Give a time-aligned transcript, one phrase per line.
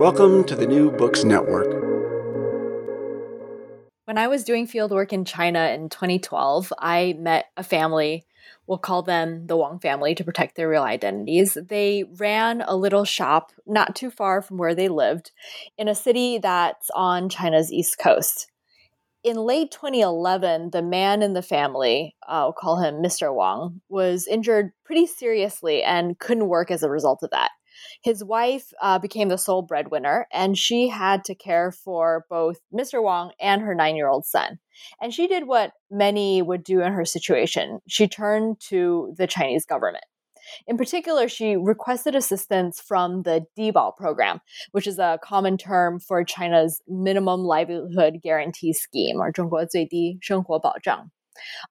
[0.00, 1.68] Welcome to the New Books Network.
[4.06, 8.24] When I was doing field work in China in 2012, I met a family
[8.66, 11.58] we'll call them the Wong family to protect their real identities.
[11.68, 15.32] They ran a little shop not too far from where they lived
[15.76, 18.50] in a city that's on China's east coast.
[19.22, 23.34] In late 2011, the man in the family, uh, we'll call him Mr.
[23.34, 27.50] Wong, was injured pretty seriously and couldn't work as a result of that.
[28.02, 33.02] His wife uh, became the sole breadwinner, and she had to care for both Mr.
[33.02, 34.58] Wong and her nine year old son.
[35.00, 39.66] And she did what many would do in her situation she turned to the Chinese
[39.66, 40.04] government.
[40.66, 44.40] In particular, she requested assistance from the Dibao program,
[44.72, 51.10] which is a common term for China's minimum livelihood guarantee scheme or 中国最低生活保障.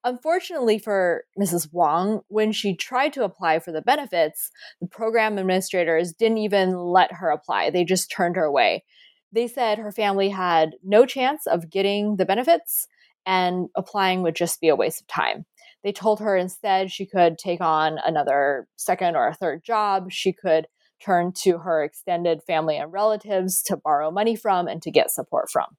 [0.04, 1.70] Unfortunately for Mrs.
[1.72, 7.12] Wong, when she tried to apply for the benefits, the program administrators didn't even let
[7.14, 7.70] her apply.
[7.70, 8.84] They just turned her away.
[9.32, 12.88] They said her family had no chance of getting the benefits
[13.26, 15.46] and applying would just be a waste of time.
[15.84, 20.12] They told her instead she could take on another second or a third job.
[20.12, 20.68] She could
[21.00, 25.50] turn to her extended family and relatives to borrow money from and to get support
[25.50, 25.78] from.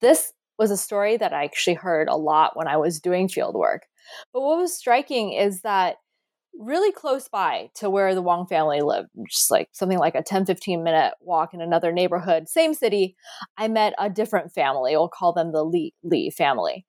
[0.00, 3.54] This was a story that I actually heard a lot when I was doing field
[3.54, 3.86] work.
[4.32, 5.96] But what was striking is that
[6.52, 10.44] really close by to where the Wang family lived, just like something like a 10
[10.44, 13.16] 15 minute walk in another neighborhood, same city,
[13.56, 14.92] I met a different family.
[14.92, 16.84] We'll call them the Li, Li family,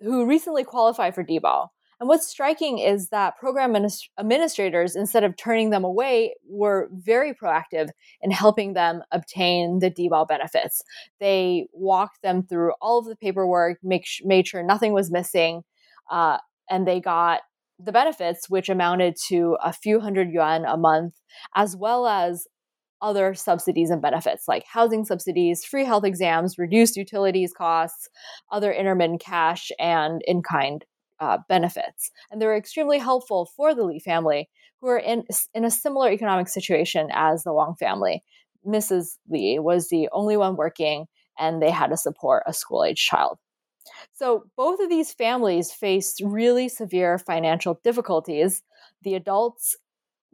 [0.00, 1.68] who recently qualified for Dibao.
[1.98, 3.74] And what's striking is that program
[4.18, 7.88] administrators, instead of turning them away, were very proactive
[8.20, 10.82] in helping them obtain the Dibao benefits.
[11.20, 15.62] They walked them through all of the paperwork, make, made sure nothing was missing,
[16.10, 17.40] uh, and they got
[17.78, 21.14] the benefits, which amounted to a few hundred yuan a month,
[21.54, 22.46] as well as
[23.02, 28.08] other subsidies and benefits like housing subsidies, free health exams, reduced utilities costs,
[28.50, 30.84] other intermittent cash, and in kind
[31.20, 32.10] uh, benefits.
[32.30, 34.48] And they were extremely helpful for the Lee family,
[34.80, 38.22] who are in, in a similar economic situation as the Wong family.
[38.66, 39.16] Mrs.
[39.28, 41.06] Lee was the only one working,
[41.38, 43.38] and they had to support a school age child.
[44.12, 48.62] So both of these families faced really severe financial difficulties.
[49.02, 49.76] The adults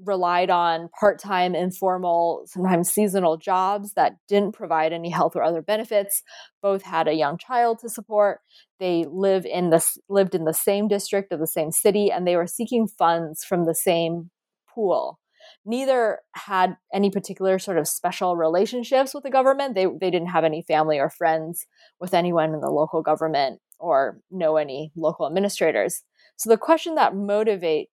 [0.04, 5.62] relied on part time, informal, sometimes seasonal jobs that didn't provide any health or other
[5.62, 6.22] benefits.
[6.60, 8.40] Both had a young child to support.
[8.80, 12.36] They live in the, lived in the same district of the same city, and they
[12.36, 14.30] were seeking funds from the same
[14.72, 15.18] pool.
[15.64, 19.74] Neither had any particular sort of special relationships with the government.
[19.74, 21.66] They, they didn't have any family or friends
[22.00, 26.02] with anyone in the local government or know any local administrators.
[26.36, 27.88] So the question that motivate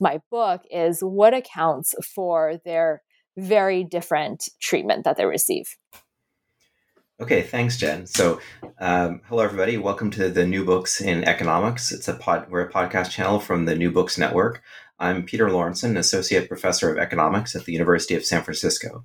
[0.00, 3.02] my book is what accounts for their
[3.36, 5.76] very different treatment that they receive.
[7.20, 8.06] Okay, thanks, Jen.
[8.06, 8.40] So,
[8.80, 9.78] um, hello everybody.
[9.78, 11.92] Welcome to the New Books in Economics.
[11.92, 12.50] It's a pod.
[12.50, 14.62] We're a podcast channel from the New Books Network.
[14.98, 19.04] I'm Peter Lorentzen, associate professor of economics at the University of San Francisco.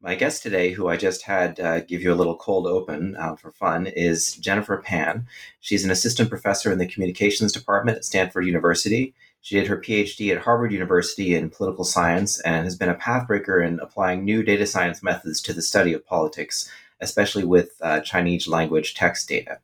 [0.00, 3.34] My guest today, who I just had uh, give you a little cold open uh,
[3.34, 5.26] for fun, is Jennifer Pan.
[5.60, 10.34] She's an assistant professor in the communications department at Stanford University she did her PhD
[10.34, 14.66] at Harvard University in political science and has been a pathbreaker in applying new data
[14.66, 19.60] science methods to the study of politics, especially with uh, Chinese language text data.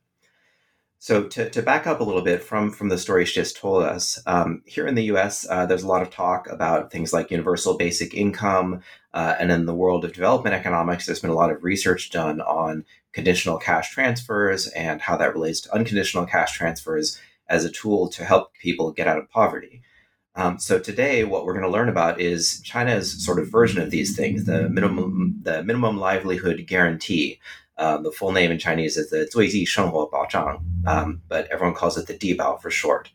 [1.05, 3.83] So, to, to back up a little bit from, from the story she just told
[3.83, 7.31] us, um, here in the US, uh, there's a lot of talk about things like
[7.31, 8.81] universal basic income.
[9.13, 12.41] Uh, and in the world of development economics, there's been a lot of research done
[12.41, 18.10] on conditional cash transfers and how that relates to unconditional cash transfers as a tool
[18.10, 19.82] to help people get out of poverty.
[20.36, 23.92] Um, so today, what we're going to learn about is China's sort of version of
[23.92, 27.40] these things, the minimum the minimum livelihood guarantee.
[27.78, 32.14] Um, the full name in Chinese is the 最低生活保障, um, but everyone calls it the
[32.14, 33.10] Dibao for short.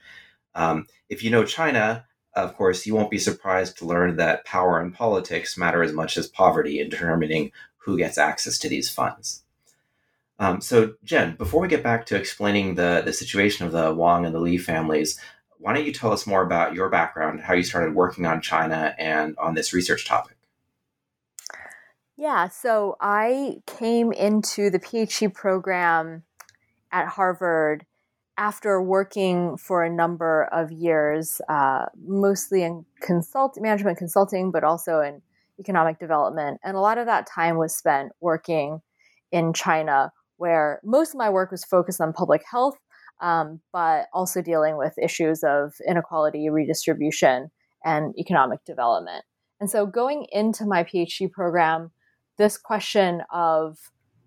[0.54, 4.80] Um, if you know China, of course, you won't be surprised to learn that power
[4.80, 9.44] and politics matter as much as poverty in determining who gets access to these funds.
[10.39, 14.25] Um, so, Jen, before we get back to explaining the, the situation of the Wang
[14.25, 15.19] and the Li families,
[15.57, 18.95] why don't you tell us more about your background, how you started working on China
[18.97, 20.37] and on this research topic?
[22.15, 26.23] Yeah, so I came into the PhD program
[26.91, 27.85] at Harvard
[28.37, 35.01] after working for a number of years, uh, mostly in consult management consulting, but also
[35.01, 35.21] in
[35.59, 36.59] economic development.
[36.63, 38.81] And a lot of that time was spent working
[39.31, 42.77] in China, where most of my work was focused on public health,
[43.21, 47.51] um, but also dealing with issues of inequality, redistribution,
[47.83, 49.25] and economic development.
[49.59, 51.91] And so going into my PhD program,
[52.37, 53.77] this question of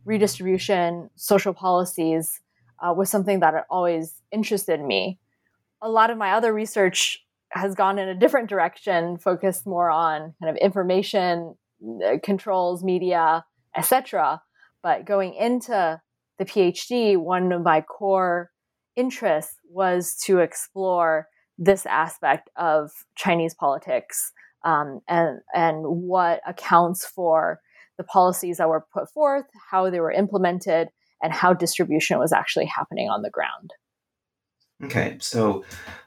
[0.05, 2.43] redistribution, social policies,
[2.79, 5.19] uh, was something that always interested me.
[5.81, 10.35] A lot of my other research has gone in a different direction, focused more on
[10.43, 11.55] kind of information
[12.05, 13.45] uh, controls, media,
[13.75, 14.43] etc.
[14.83, 16.01] But going into
[16.39, 18.51] the PhD, one of my core
[18.97, 24.33] interests was to explore this aspect of Chinese politics
[24.65, 27.61] um, and and what accounts for
[27.99, 30.89] the policies that were put forth, how they were implemented,
[31.23, 33.73] and how distribution was actually happening on the ground.
[34.83, 35.65] Okay, so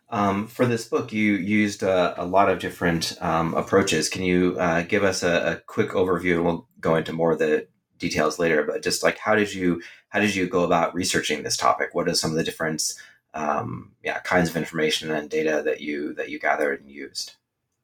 [0.10, 4.10] um, for this book, you used a, a lot of different um, approaches.
[4.10, 6.36] Can you uh, give us a, a, quick overview?
[6.36, 7.68] And we'll go into more of the
[7.98, 8.64] details later.
[8.64, 11.90] But just like how did you how did you go about researching this topic?
[11.94, 12.94] What are some of the different
[13.34, 17.36] um, yeah kinds of information and data that you that you gathered and used?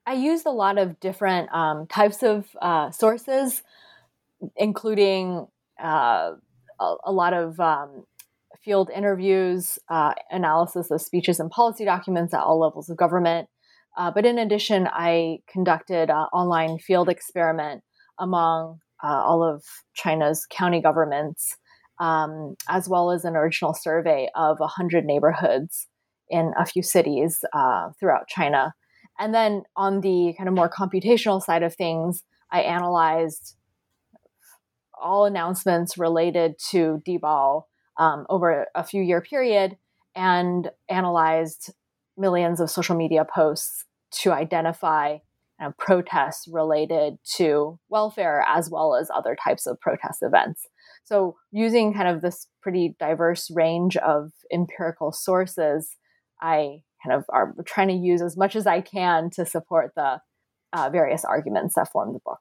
[0.05, 3.61] I used a lot of different um, types of uh, sources,
[4.55, 5.47] including
[5.81, 6.31] uh,
[6.79, 8.05] a, a, lot of um,
[8.63, 13.47] field interviews, uh, analysis of speeches and policy documents at all levels of government.
[13.95, 17.83] Uh, but in addition, I conducted an online field experiment
[18.17, 19.63] among uh, all of
[19.93, 21.57] China's county governments,
[21.99, 25.87] um, as well as an original survey of 100 neighborhoods
[26.29, 28.73] in a few cities uh, throughout China.
[29.19, 33.55] And then on the kind of more computational side of things, I analyzed
[34.99, 37.63] all announcements related to Dibao
[37.97, 39.77] um, over a few year period
[40.15, 41.73] and analyzed
[42.17, 45.17] millions of social media posts to identify
[45.61, 50.67] uh, protests related to welfare as well as other types of protest events.
[51.03, 55.97] So, using kind of this pretty diverse range of empirical sources,
[56.41, 60.21] I kind of are trying to use as much as I can to support the
[60.73, 62.39] uh, various arguments that form the book.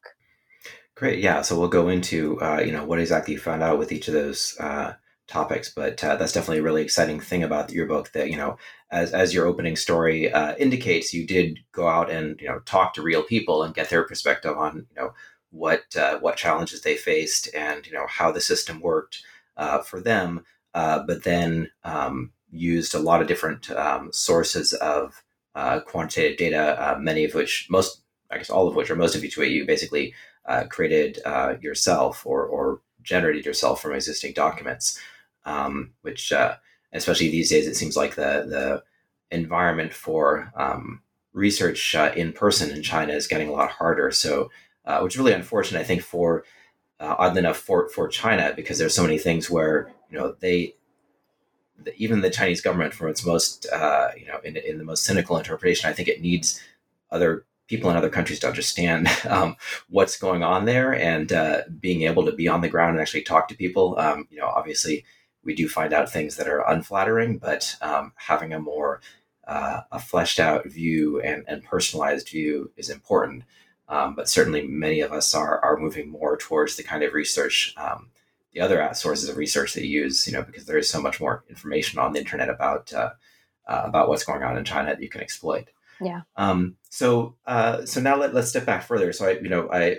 [0.95, 1.43] Great, yeah.
[1.43, 4.15] So we'll go into uh, you know what exactly you found out with each of
[4.15, 4.95] those uh,
[5.31, 8.13] topics, but uh, that's definitely a really exciting thing about your book.
[8.13, 8.59] That you know,
[8.91, 12.95] as as your opening story uh, indicates, you did go out and you know talk
[12.95, 15.15] to real people and get their perspective on you know
[15.51, 19.23] what uh, what challenges they faced and you know how the system worked
[19.57, 20.45] uh, for them.
[20.75, 25.23] Uh, but then um, used a lot of different um, sources of
[25.57, 29.23] uh, quantitative data, many of which most I guess all of which or most of
[29.23, 30.15] which you basically
[30.69, 31.19] created
[31.61, 34.99] yourself or or generated yourself from existing documents
[35.45, 36.57] um, which uh,
[36.93, 38.83] especially these days it seems like the the
[39.31, 41.03] environment for um,
[41.33, 44.11] research uh, in person in China is getting a lot harder.
[44.11, 44.51] So,
[44.85, 46.45] uh, which is really unfortunate, I think, for
[46.99, 50.75] uh, oddly enough for for China because there's so many things where you know they
[51.97, 55.37] even the Chinese government, from its most, uh, you know, in, in, the most cynical
[55.37, 56.61] interpretation, I think it needs
[57.11, 59.57] other people in other countries to understand um,
[59.89, 63.23] what's going on there and uh, being able to be on the ground and actually
[63.23, 63.99] talk to people.
[63.99, 65.05] Um, you know, obviously,
[65.45, 69.01] we do find out things that are unflattering, but um, having a more
[69.47, 73.43] uh, a fleshed out view and, and personalized view is important.
[73.89, 77.75] Um, but certainly, many of us are are moving more towards the kind of research,
[77.77, 78.11] um,
[78.53, 80.27] the other sources of research that you use.
[80.27, 83.11] You know, because there is so much more information on the internet about uh,
[83.67, 85.69] uh, about what's going on in China that you can exploit.
[86.01, 86.23] Yeah.
[86.37, 89.13] Um, so uh, so now let, let's step back further.
[89.13, 89.99] So I, you know, I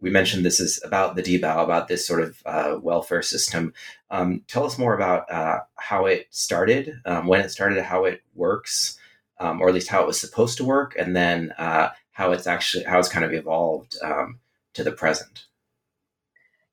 [0.00, 3.72] we mentioned this is about the Dibao, about this sort of uh, welfare system.
[4.10, 8.22] Um, tell us more about uh, how it started, um, when it started, how it
[8.34, 8.98] works,
[9.38, 12.46] um, or at least how it was supposed to work, and then uh, how it's
[12.46, 14.38] actually how it's kind of evolved um,
[14.74, 15.46] to the present.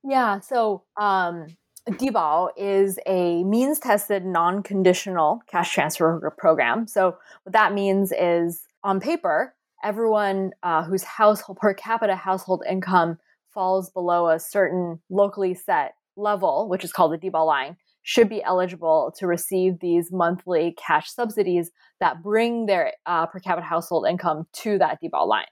[0.04, 0.40] Yeah.
[0.40, 0.84] So.
[0.96, 1.58] Um,
[1.88, 6.86] Dibao is a means tested non conditional cash transfer program.
[6.86, 13.18] So, what that means is on paper, everyone uh, whose household per capita household income
[13.54, 18.44] falls below a certain locally set level, which is called the Dibao line, should be
[18.44, 24.48] eligible to receive these monthly cash subsidies that bring their uh, per capita household income
[24.54, 25.46] to that Dibao line.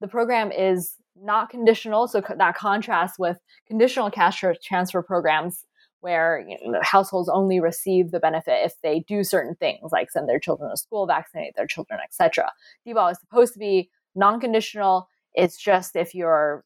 [0.00, 5.64] The program is not conditional, so that contrasts with conditional cash transfer programs
[6.00, 10.28] where you know, households only receive the benefit if they do certain things like send
[10.28, 12.50] their children to school vaccinate their children etc
[12.86, 16.64] Dibao is supposed to be non-conditional it's just if you're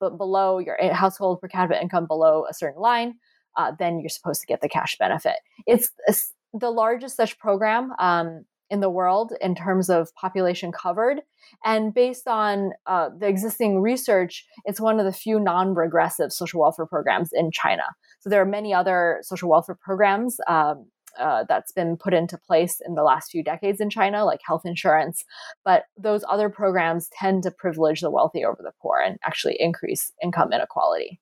[0.00, 3.14] but below your household per capita income below a certain line,
[3.56, 5.36] uh, then you're supposed to get the cash benefit.
[5.66, 11.20] It's, it's the largest such program um, in the world in terms of population covered.
[11.62, 16.62] And based on uh, the existing research, it's one of the few non regressive social
[16.62, 17.84] welfare programs in China.
[18.20, 20.38] So there are many other social welfare programs.
[20.48, 20.86] Um,
[21.20, 24.62] uh, that's been put into place in the last few decades in China, like health
[24.64, 25.26] insurance.
[25.62, 30.10] But those other programs tend to privilege the wealthy over the poor and actually increase
[30.22, 31.20] income inequality.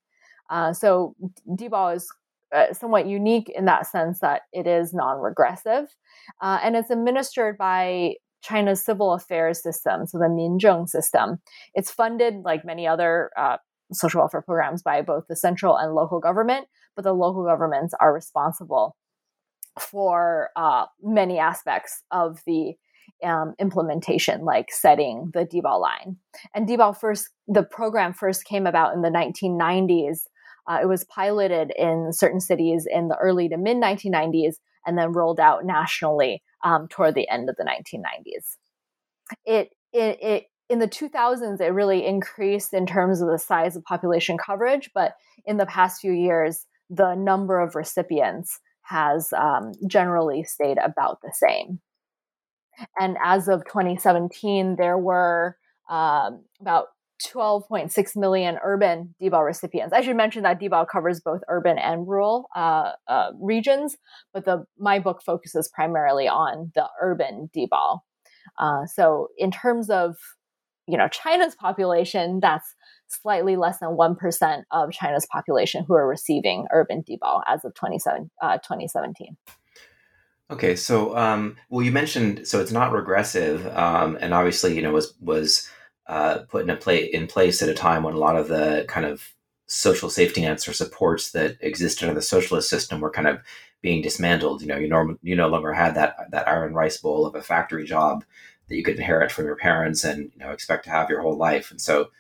[0.49, 1.17] Uh, so
[1.49, 2.09] Dibao is
[2.55, 5.95] uh, somewhat unique in that sense that it is non-regressive,
[6.41, 11.39] uh, and it's administered by China's civil affairs system, so the Minzheng system.
[11.75, 13.59] It's funded, like many other uh,
[13.93, 16.67] social welfare programs, by both the central and local government,
[16.97, 18.97] but the local governments are responsible
[19.79, 22.75] for uh, many aspects of the
[23.25, 26.17] um, implementation, like setting the Dibao line.
[26.55, 30.23] And Dibao first, the program first came about in the 1990s
[30.71, 34.55] uh, it was piloted in certain cities in the early to mid 1990s
[34.87, 38.57] and then rolled out nationally um, toward the end of the 1990s.
[39.45, 43.83] It, it, it in the 2000s, it really increased in terms of the size of
[43.83, 50.45] population coverage, but in the past few years, the number of recipients has um, generally
[50.45, 51.81] stayed about the same.
[52.99, 55.57] And as of 2017, there were
[55.89, 56.87] um, about
[57.21, 59.93] 12.6 million urban Dibao recipients.
[59.93, 63.97] I should mention that Dibao covers both urban and rural uh, uh, regions,
[64.33, 68.01] but the my book focuses primarily on the urban Dibao.
[68.59, 70.17] Uh, so in terms of
[70.87, 72.75] you know China's population, that's
[73.09, 77.75] slightly less than one percent of China's population who are receiving urban Dibao as of
[77.75, 79.37] 27, uh, 2017.
[80.51, 84.93] Okay, so um, well, you mentioned so it's not regressive, um, and obviously, you know,
[84.93, 85.69] was was
[86.11, 88.85] uh, put in, a play, in place at a time when a lot of the
[88.89, 89.33] kind of
[89.67, 93.39] social safety nets or supports that existed in the socialist system were kind of
[93.81, 94.61] being dismantled.
[94.61, 97.43] You know, you norm- you no longer had that that iron rice bowl of a
[97.43, 98.25] factory job
[98.67, 101.37] that you could inherit from your parents and you know expect to have your whole
[101.37, 101.71] life.
[101.71, 102.11] And so,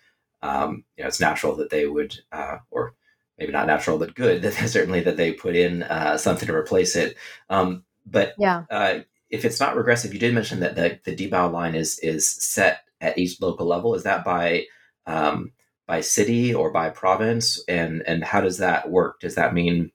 [0.40, 2.94] um, you know, it's natural that they would, uh, or
[3.38, 6.94] maybe not natural but good, that certainly that they put in uh, something to replace
[6.94, 7.16] it.
[7.48, 8.66] Um, but yeah.
[8.70, 12.28] Uh, if it's not regressive, you did mention that the, the Dibao line is is
[12.28, 13.94] set at each local level?
[13.94, 14.66] Is that by
[15.06, 15.52] um,
[15.86, 17.62] by city or by province?
[17.68, 19.20] And and how does that work?
[19.20, 19.92] Does that mean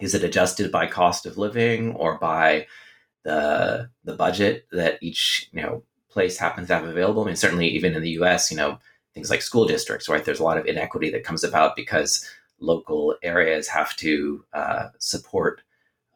[0.00, 2.66] is it adjusted by cost of living or by
[3.24, 7.22] the the budget that each you know place happens to have available?
[7.22, 8.78] I mean, certainly even in the U.S., you know
[9.14, 10.24] things like school districts, right?
[10.24, 12.28] There's a lot of inequity that comes about because
[12.60, 15.62] local areas have to uh, support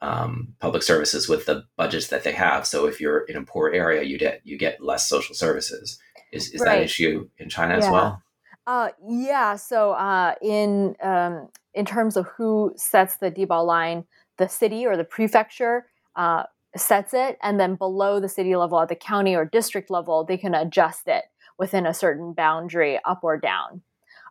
[0.03, 2.67] um, public services with the budgets that they have.
[2.67, 5.99] So if you're in a poor area, you get you get less social services.
[6.33, 6.79] Is is right.
[6.79, 7.85] that issue in China yeah.
[7.85, 8.23] as well?
[8.67, 9.57] Uh, yeah.
[9.57, 14.05] So uh, in um, in terms of who sets the Dibao line,
[14.39, 16.45] the city or the prefecture uh,
[16.77, 20.37] sets it, and then below the city level, at the county or district level, they
[20.37, 21.25] can adjust it
[21.59, 23.83] within a certain boundary, up or down,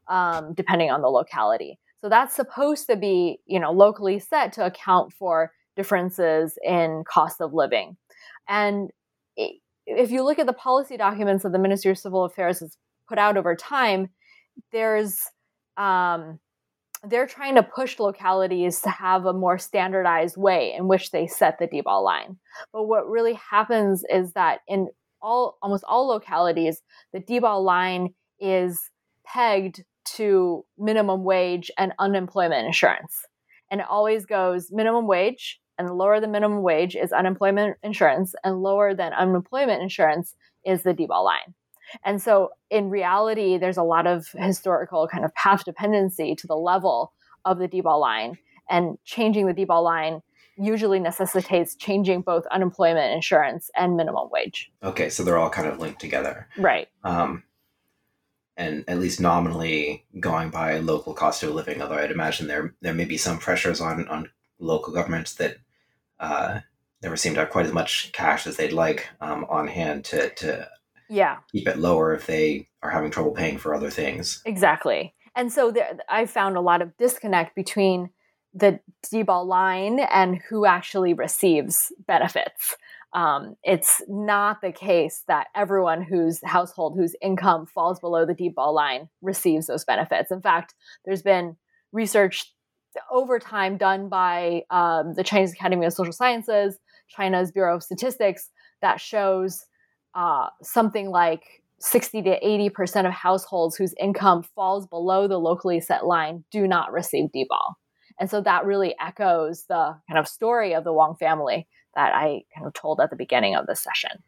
[0.07, 1.79] um, depending on the locality.
[2.01, 7.41] So that's supposed to be, you know, locally set to account for differences in cost
[7.41, 7.97] of living,
[8.47, 8.89] and
[9.35, 9.61] it,
[9.97, 12.77] if you look at the policy documents that the Ministry of Civil Affairs has
[13.07, 14.09] put out over time,
[14.71, 15.19] there's
[15.77, 16.39] um,
[17.03, 21.57] they're trying to push localities to have a more standardized way in which they set
[21.57, 22.37] the Dibao line.
[22.73, 24.89] But what really happens is that in
[25.21, 26.81] all almost all localities,
[27.13, 28.91] the Dibao line is
[29.25, 33.25] pegged to minimum wage and unemployment insurance.
[33.71, 38.61] And it always goes minimum wage, and lower than minimum wage is unemployment insurance, and
[38.61, 41.55] lower than unemployment insurance is the Dibao line.
[42.05, 46.55] And so, in reality, there's a lot of historical kind of path dependency to the
[46.55, 47.13] level
[47.45, 48.37] of the Dibao line,
[48.69, 50.21] and changing the Dibao line
[50.57, 54.69] usually necessitates changing both unemployment insurance and minimum wage.
[54.83, 56.89] Okay, so they're all kind of linked together, right?
[57.03, 57.43] Um,
[58.57, 61.81] and at least nominally going by local cost of living.
[61.81, 65.57] Although I'd imagine there there may be some pressures on on local governments that
[66.19, 66.59] uh,
[67.01, 70.29] never seem to have quite as much cash as they'd like um, on hand to
[70.35, 70.67] to
[71.09, 74.41] yeah keep it lower if they are having trouble paying for other things.
[74.45, 78.09] Exactly, and so there, I found a lot of disconnect between
[78.53, 82.75] the Dibao line and who actually receives benefits.
[83.13, 88.73] Um, it's not the case that everyone whose household whose income falls below the Dibao
[88.73, 90.31] line receives those benefits.
[90.31, 91.57] In fact, there's been
[91.91, 92.53] research
[93.11, 96.77] over time done by um, the Chinese Academy of Social Sciences,
[97.07, 98.49] China's Bureau of Statistics,
[98.81, 99.65] that shows
[100.15, 106.05] uh, something like 60 to 80% of households whose income falls below the locally set
[106.05, 107.73] line do not receive Dibao.
[108.19, 112.43] And so that really echoes the kind of story of the Wong family that I
[112.53, 114.21] kind of told at the beginning of this session.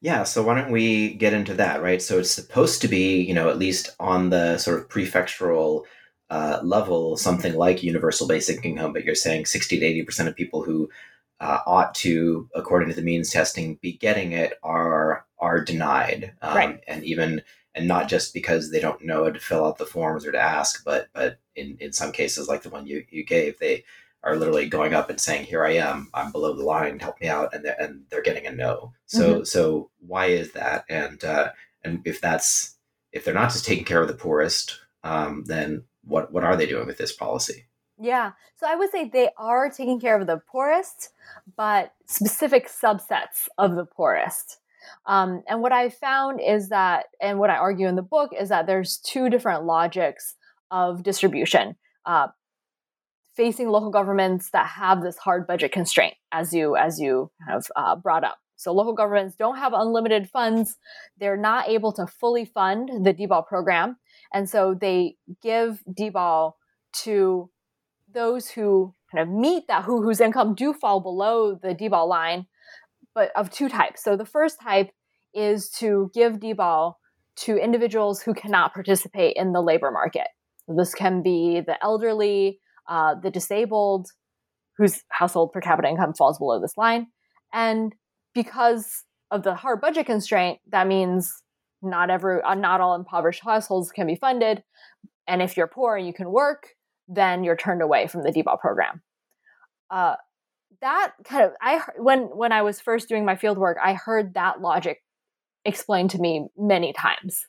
[0.00, 2.00] Yeah, so why don't we get into that, right?
[2.00, 5.82] So it's supposed to be, you know, at least on the sort of prefectural
[6.30, 10.62] uh, level, something like universal basic income, but you're saying 60 to 80% of people
[10.62, 10.88] who
[11.40, 16.56] uh, ought to, according to the means testing, be getting it are are denied, um,
[16.56, 16.80] right.
[16.86, 17.42] and even
[17.74, 20.40] and not just because they don't know how to fill out the forms or to
[20.40, 23.84] ask, but but in in some cases, like the one you you gave, they
[24.22, 26.10] are literally going up and saying, "Here I am.
[26.12, 26.98] I'm below the line.
[26.98, 28.92] Help me out," and they're, and they're getting a no.
[29.06, 29.44] So mm-hmm.
[29.44, 30.84] so why is that?
[30.90, 32.76] And uh, and if that's
[33.12, 36.66] if they're not just taking care of the poorest, um, then what what are they
[36.66, 37.66] doing with this policy?
[38.00, 38.32] Yeah.
[38.56, 41.10] So I would say they are taking care of the poorest,
[41.56, 44.58] but specific subsets of the poorest.
[45.06, 48.48] Um, and what I found is that, and what I argue in the book is
[48.48, 50.34] that there's two different logics
[50.70, 51.76] of distribution.
[52.06, 52.28] Uh,
[53.36, 57.96] facing local governments that have this hard budget constraint, as you as you have uh,
[57.96, 58.38] brought up.
[58.56, 60.76] So local governments don't have unlimited funds;
[61.18, 63.96] they're not able to fully fund the Dibao program,
[64.32, 66.52] and so they give Dibao
[67.04, 67.50] to
[68.12, 72.46] those who kind of meet that who whose income do fall below the Dibao line,
[73.14, 74.02] but of two types.
[74.02, 74.90] So the first type
[75.34, 76.94] is to give Dibao
[77.36, 80.26] to individuals who cannot participate in the labor market.
[80.66, 84.08] So this can be the elderly, uh, the disabled,
[84.76, 87.06] whose household per capita income falls below this line.
[87.52, 87.94] And
[88.34, 91.32] because of the hard budget constraint, that means
[91.82, 94.62] not every, uh, not all impoverished households can be funded.
[95.26, 96.68] And if you're poor and you can work,
[97.08, 99.02] then you're turned away from the Dibao program.
[99.90, 100.14] Uh,
[100.80, 104.34] that kind of I when when I was first doing my field work, I heard
[104.34, 104.98] that logic
[105.64, 107.46] explained to me many times.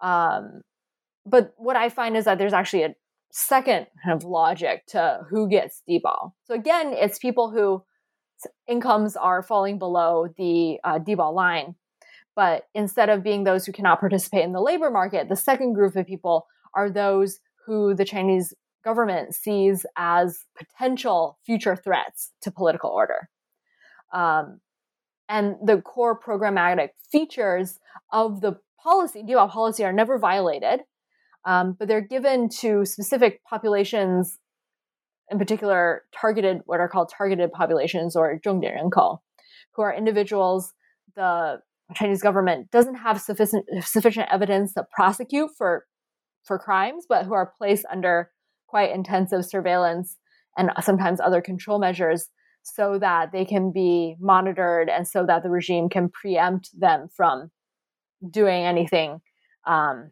[0.00, 0.62] Um,
[1.26, 2.94] but what I find is that there's actually a
[3.32, 6.32] second kind of logic to who gets Dibao.
[6.44, 7.82] So again, it's people who
[8.68, 11.74] incomes are falling below the uh, Dibao line.
[12.36, 15.94] But instead of being those who cannot participate in the labor market, the second group
[15.96, 18.52] of people are those who the Chinese
[18.84, 23.28] government sees as potential future threats to political order.
[24.12, 24.60] Um,
[25.28, 27.78] and the core programmatic features
[28.12, 30.80] of the policy, Dibao policy, are never violated,
[31.46, 34.38] um, but they're given to specific populations,
[35.30, 39.22] in particular targeted, what are called targeted populations or 重点人口,
[39.72, 40.74] who are individuals
[41.16, 41.62] the
[41.94, 45.84] Chinese government doesn't have sufficient sufficient evidence to prosecute for
[46.44, 48.30] for crimes, but who are placed under
[48.68, 50.18] quite intensive surveillance
[50.56, 52.28] and sometimes other control measures
[52.62, 57.50] so that they can be monitored and so that the regime can preempt them from
[58.30, 59.20] doing anything
[59.66, 60.10] um,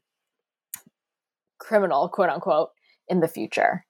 [1.58, 2.68] criminal, quote unquote,
[3.08, 3.84] in the future.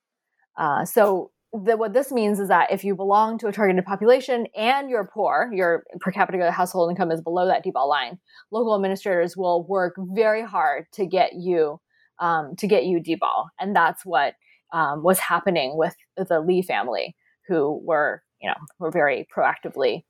[0.57, 4.89] Uh, so what this means is that if you belong to a targeted population and
[4.89, 8.19] you're poor, your per capita household income is below that Dibao line,
[8.51, 11.79] local administrators will work very hard to get you
[12.19, 14.35] um, to get you Dibao, and that's what
[14.73, 17.15] um, was happening with the Lee family,
[17.47, 20.05] who were you know were very proactively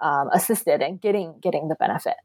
[0.00, 2.16] um, assisted in getting getting the benefit.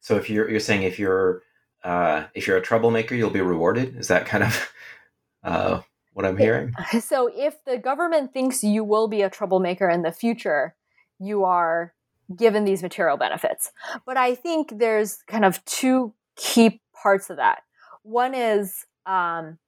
[0.00, 1.42] So if you're you're saying if you're
[1.82, 3.96] uh, if you're a troublemaker, you'll be rewarded.
[3.96, 4.72] Is that kind of
[5.42, 5.80] uh,
[6.14, 6.74] what I'm hearing?
[7.00, 10.74] So if the government thinks you will be a troublemaker in the future,
[11.18, 11.94] you are
[12.36, 13.70] given these material benefits.
[14.06, 17.62] But I think there's kind of two key parts of that.
[18.02, 19.58] One is um,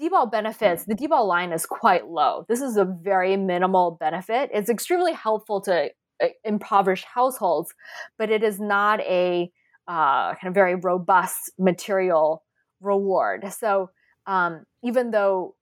[0.00, 2.44] Dibao benefits, the Dibao line is quite low.
[2.48, 4.50] This is a very minimal benefit.
[4.52, 5.90] It's extremely helpful to
[6.22, 7.72] uh, impoverished households,
[8.18, 9.50] but it is not a
[9.88, 12.44] uh, kind of very robust material
[12.80, 13.52] reward.
[13.52, 13.90] So
[14.26, 15.54] um, even though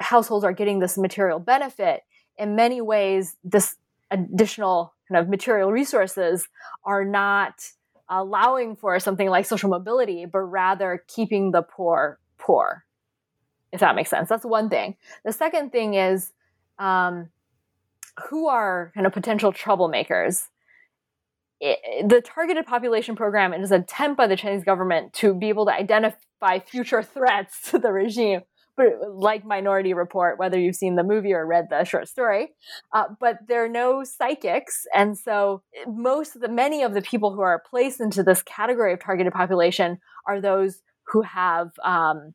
[0.00, 2.02] households are getting this material benefit,
[2.38, 3.76] in many ways, this
[4.10, 6.48] additional kind of material resources
[6.84, 7.54] are not
[8.08, 12.84] allowing for something like social mobility, but rather keeping the poor poor
[13.72, 14.28] if that makes sense.
[14.28, 14.96] That's one thing.
[15.24, 16.32] The second thing is
[16.78, 17.28] um,
[18.28, 20.48] who are kind of potential troublemakers.
[21.60, 25.66] It, the targeted population program is an attempt by the Chinese government to be able
[25.66, 28.40] to identify future threats to the regime,
[29.08, 32.50] like Minority Report, whether you've seen the movie or read the short story.
[32.92, 37.32] Uh, but there are no psychics, and so most of the many of the people
[37.34, 42.34] who are placed into this category of targeted population are those who have um,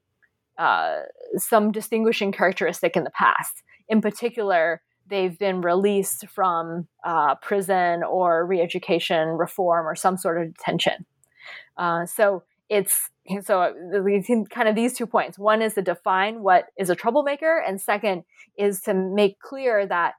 [0.57, 1.01] uh,
[1.37, 3.63] some distinguishing characteristic in the past.
[3.87, 10.53] In particular, they've been released from uh, prison or re-education reform or some sort of
[10.53, 11.05] detention.
[11.77, 13.09] Uh, so it's
[13.43, 15.39] so we can kind of these two points.
[15.39, 18.23] One is to define what is a troublemaker, and second
[18.57, 20.13] is to make clear that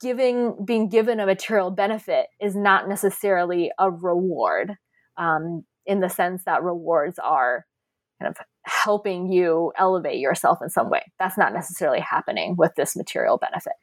[0.00, 4.76] giving being given a material benefit is not necessarily a reward
[5.16, 7.66] um, in the sense that rewards are
[8.20, 11.02] kind of helping you elevate yourself in some way.
[11.18, 13.74] That's not necessarily happening with this material benefit.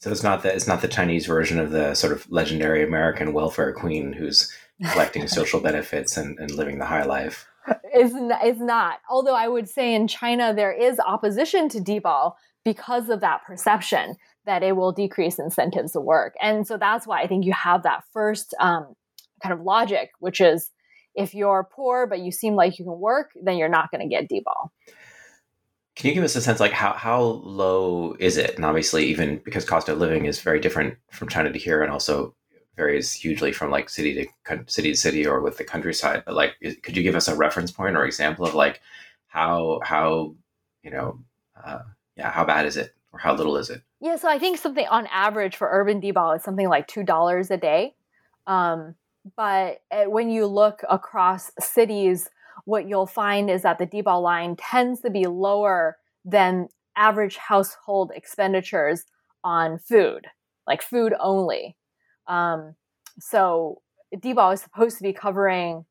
[0.00, 3.32] So it's not the it's not the Chinese version of the sort of legendary American
[3.32, 4.52] welfare queen who's
[4.92, 7.46] collecting social benefits and, and living the high life.
[7.90, 8.98] It's, it's not.
[9.10, 14.16] Although I would say in China there is opposition to Dibao because of that perception
[14.44, 16.34] that it will decrease incentives to work.
[16.40, 18.94] And so that's why I think you have that first um,
[19.42, 20.70] kind of logic, which is
[21.14, 24.08] if you're poor but you seem like you can work, then you're not going to
[24.08, 24.70] get Dibao.
[25.96, 28.54] Can you give us a sense like how, how low is it?
[28.54, 31.90] And obviously even because cost of living is very different from China to here and
[31.90, 32.34] also
[32.78, 36.22] varies hugely from like city to city to city or with the countryside.
[36.24, 38.80] But like, could you give us a reference point or example of like
[39.26, 40.34] how, how,
[40.82, 41.18] you know,
[41.62, 41.80] uh,
[42.16, 43.82] yeah, how bad is it or how little is it?
[44.00, 47.50] Yeah, so I think something on average for urban Dibao is something like two dollars
[47.50, 47.94] a day.
[48.46, 48.94] Um,
[49.36, 52.30] but eh, when you look across cities,
[52.64, 58.12] what you'll find is that the Dibao line tends to be lower than average household
[58.14, 59.04] expenditures
[59.42, 60.26] on food,
[60.66, 61.76] like food only.
[62.28, 62.74] Um,
[63.18, 63.82] so
[64.14, 65.84] Dibao is supposed to be covering,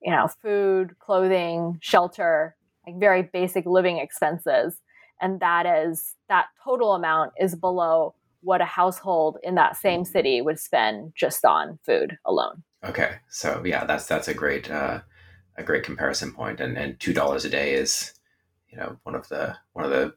[0.00, 2.54] you know, food, clothing, shelter,
[2.86, 4.80] like very basic living expenses
[5.20, 10.40] and that is that total amount is below what a household in that same city
[10.40, 12.62] would spend just on food alone.
[12.84, 15.00] Okay, so yeah, that's that's a great uh,
[15.56, 18.14] a great comparison point, and and two dollars a day is
[18.70, 20.14] you know one of the one of the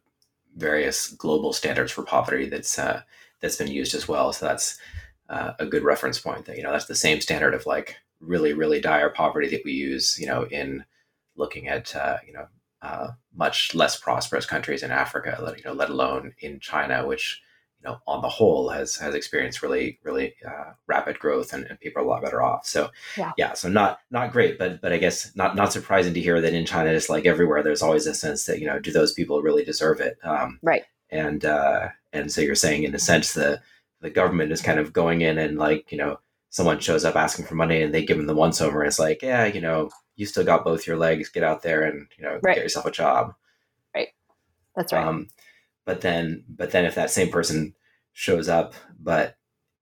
[0.56, 3.02] various global standards for poverty that's uh,
[3.40, 4.32] that's been used as well.
[4.34, 4.78] So that's
[5.32, 6.46] uh, a good reference point.
[6.46, 9.72] That you know that's the same standard of like really really dire poverty that we
[9.72, 10.86] use you know in
[11.36, 12.48] looking at uh, you know
[12.82, 17.42] uh, much less prosperous countries in Africa, let, you know, let alone in China, which
[17.80, 21.80] you know on the whole has has experienced really really uh, rapid growth and, and,
[21.80, 22.66] people are a lot better off.
[22.66, 23.32] So yeah.
[23.38, 26.54] yeah, so not not great, but but I guess not not surprising to hear that
[26.54, 29.42] in China, just like everywhere, there's always a sense that you know do those people
[29.42, 30.18] really deserve it?
[30.24, 30.84] Um, right.
[31.10, 33.62] And uh, and so you're saying in a sense the
[34.02, 37.46] the government is kind of going in and like you know someone shows up asking
[37.46, 38.84] for money and they give them the once over.
[38.84, 41.30] It's like yeah you know you still got both your legs.
[41.30, 42.56] Get out there and you know right.
[42.56, 43.34] get yourself a job.
[43.96, 44.10] Right.
[44.76, 45.06] That's right.
[45.06, 45.28] Um,
[45.86, 47.74] but then, but then, if that same person
[48.14, 49.38] shows up but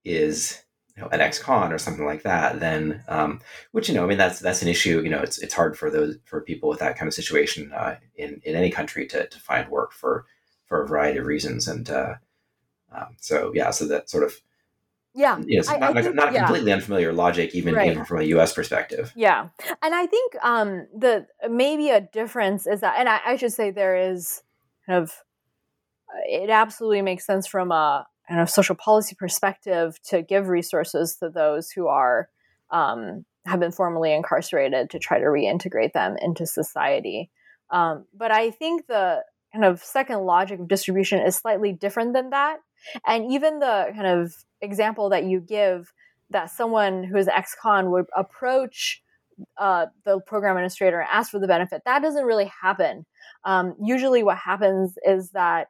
[0.05, 0.63] is
[0.95, 4.17] you know an ex-con or something like that, then um, which you know, I mean,
[4.17, 5.01] that's that's an issue.
[5.01, 7.97] You know, it's it's hard for those for people with that kind of situation uh,
[8.15, 10.25] in in any country to to find work for
[10.65, 11.67] for a variety of reasons.
[11.67, 12.15] And uh,
[12.91, 14.33] um, so yeah, so that sort of
[15.13, 16.45] yeah, you know, not, I think, not yeah.
[16.45, 17.91] completely unfamiliar logic, even, right.
[17.91, 18.53] even from a U.S.
[18.53, 19.11] perspective.
[19.15, 19.49] Yeah,
[19.81, 23.71] and I think um, the maybe a difference is that, and I, I, should say
[23.71, 24.43] there is
[24.85, 25.11] kind of
[26.09, 31.15] uh, it absolutely makes sense from a kind of social policy perspective to give resources
[31.17, 32.29] to those who are
[32.69, 37.31] um, have been formally incarcerated to try to reintegrate them into society.
[37.71, 42.29] Um, but I think the kind of second logic of distribution is slightly different than
[42.29, 42.59] that,
[43.05, 45.91] and even the kind of example that you give
[46.29, 49.01] that someone who is ex-con would approach
[49.57, 53.05] uh, the program administrator and ask for the benefit that doesn't really happen.
[53.45, 55.67] Um, usually what happens is that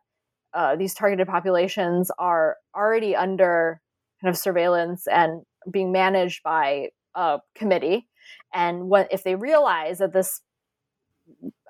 [0.53, 3.81] uh, these targeted populations are already under
[4.21, 8.07] kind of surveillance and being managed by a committee.
[8.53, 10.41] And what if they realize that this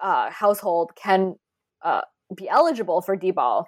[0.01, 1.35] uh, household can
[1.81, 2.01] uh,
[2.35, 3.65] be eligible for Dibao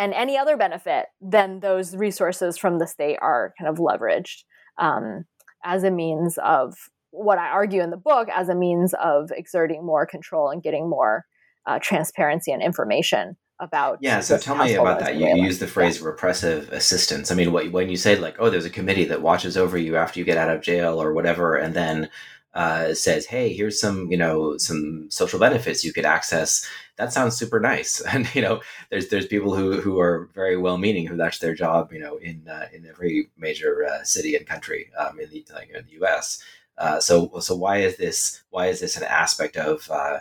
[0.00, 4.44] and any other benefit, then those resources from the state are kind of leveraged
[4.78, 5.26] um,
[5.62, 6.74] as a means of
[7.10, 10.88] what I argue in the book as a means of exerting more control and getting
[10.88, 11.26] more
[11.66, 13.98] uh, transparency and information about.
[14.00, 15.16] Yeah, so tell me about that.
[15.16, 16.06] You use the phrase yeah.
[16.06, 17.30] repressive assistance.
[17.30, 19.96] I mean, what, when you say like, oh, there's a committee that watches over you
[19.96, 22.08] after you get out of jail or whatever, and then
[22.54, 26.66] uh, says, "Hey, here's some you know some social benefits you could access."
[27.00, 28.60] That sounds super nice, and you know,
[28.90, 32.16] there's there's people who who are very well meaning who that's their job, you know,
[32.18, 35.92] in uh, in every major uh, city and country um, in the like in the
[35.92, 36.42] U.S.
[36.76, 40.20] Uh, so so why is this why is this an aspect of uh,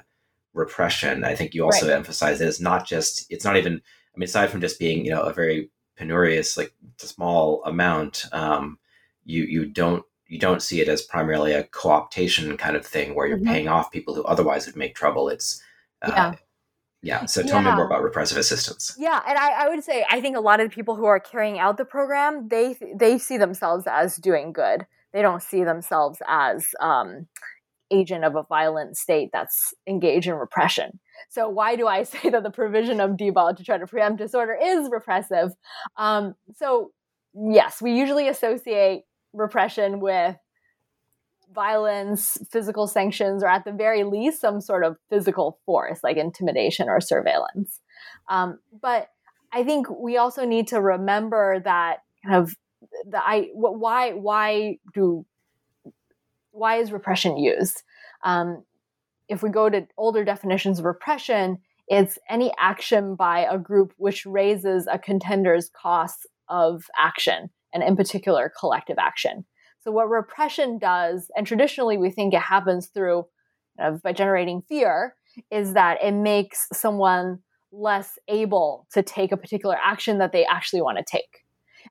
[0.54, 1.26] repression?
[1.26, 1.96] I think you also right.
[1.96, 5.12] emphasize that it's not just it's not even I mean aside from just being you
[5.12, 8.80] know a very penurious like small amount, um,
[9.26, 13.28] you you don't you don't see it as primarily a co-optation kind of thing where
[13.28, 13.48] you're mm-hmm.
[13.48, 15.28] paying off people who otherwise would make trouble.
[15.28, 15.62] It's
[16.04, 16.36] uh, yeah.
[17.02, 17.26] Yeah.
[17.26, 17.72] So tell yeah.
[17.72, 18.96] me more about repressive assistance.
[18.98, 21.20] Yeah, and I, I, would say I think a lot of the people who are
[21.20, 24.86] carrying out the program they they see themselves as doing good.
[25.14, 27.28] They don't see themselves as um,
[27.90, 31.00] agent of a violent state that's engaged in repression.
[31.30, 34.58] So why do I say that the provision of Dibao to try to preempt disorder
[34.62, 35.52] is repressive?
[35.98, 36.92] Um, so
[37.34, 40.36] yes, we usually associate repression with
[41.54, 46.90] violence, physical sanctions, or at the very least, some sort of physical force like intimidation
[46.90, 47.82] or surveillance.
[48.30, 49.10] Um, but
[49.52, 52.56] I think we also need to remember that kind of
[53.10, 55.26] the I why why do
[56.52, 57.84] why is repression used?
[58.24, 58.64] Um,
[59.28, 64.26] if we go to older definitions of repression, it's any action by a group which
[64.26, 69.46] raises a contender's costs of action, and in particular, collective action.
[69.82, 73.26] So, what repression does, and traditionally we think it happens through
[74.04, 75.16] by generating fear,
[75.52, 77.40] is that it makes someone
[77.72, 81.46] less able to take a particular action that they actually want to take.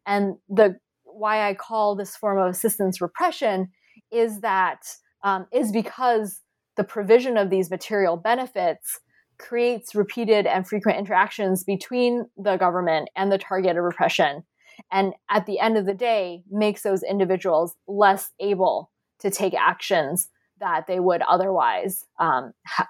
[0.07, 3.71] And the why I call this form of assistance repression
[4.13, 4.83] is that
[5.25, 6.41] um, is because
[6.77, 9.01] the provision of these material benefits
[9.39, 14.45] creates repeated and frequent interactions between the government and the target of repression
[14.91, 20.29] and at the end of the day makes those individuals less able to take actions
[20.61, 22.89] that they would otherwise um, ha-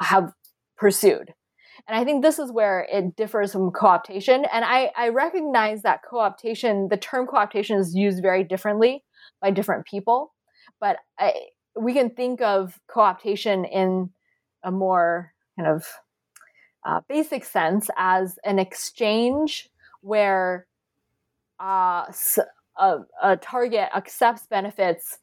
[0.00, 0.32] have
[0.76, 1.32] pursued
[1.86, 4.46] and I think this is where it differs from co-optation.
[4.52, 9.04] And I, I recognize that co-optation, the term co-optation is used very differently
[9.40, 10.34] by different people.
[10.80, 11.34] But I,
[11.78, 14.10] we can think of co-optation in
[14.64, 15.86] a more kind of
[16.84, 19.68] uh, basic sense as an exchange
[20.00, 20.66] where
[21.60, 22.04] uh,
[22.78, 25.18] a, a target accepts benefits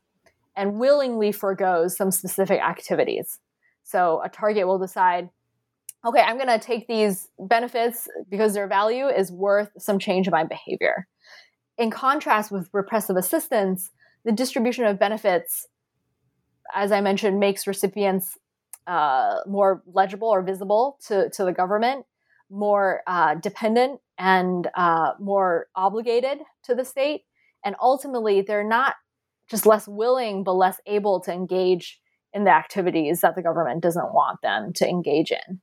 [0.56, 3.40] and willingly foregoes some specific activities.
[3.84, 5.30] So a target will decide,
[6.06, 10.32] okay, I'm going to take these benefits because their value is worth some change in
[10.32, 11.08] my behavior.
[11.78, 13.90] In contrast with repressive assistance,
[14.26, 15.68] the distribution of benefits,
[16.74, 18.38] as I mentioned, makes recipients
[18.86, 22.06] uh, more legible or visible to, to the government,
[22.54, 27.22] more uh, dependent and uh, more obligated to the state.
[27.66, 28.96] And ultimately, they're not
[29.50, 32.00] just less willing, but less able to engage
[32.34, 35.62] in the activities that the government doesn't want them to engage in.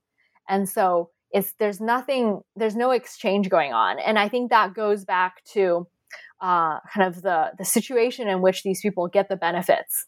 [0.48, 3.98] And so it's there's nothing, there's no exchange going on.
[3.98, 5.87] And I think that goes back to
[6.40, 10.07] uh, kind of the the situation in which these people get the benefits.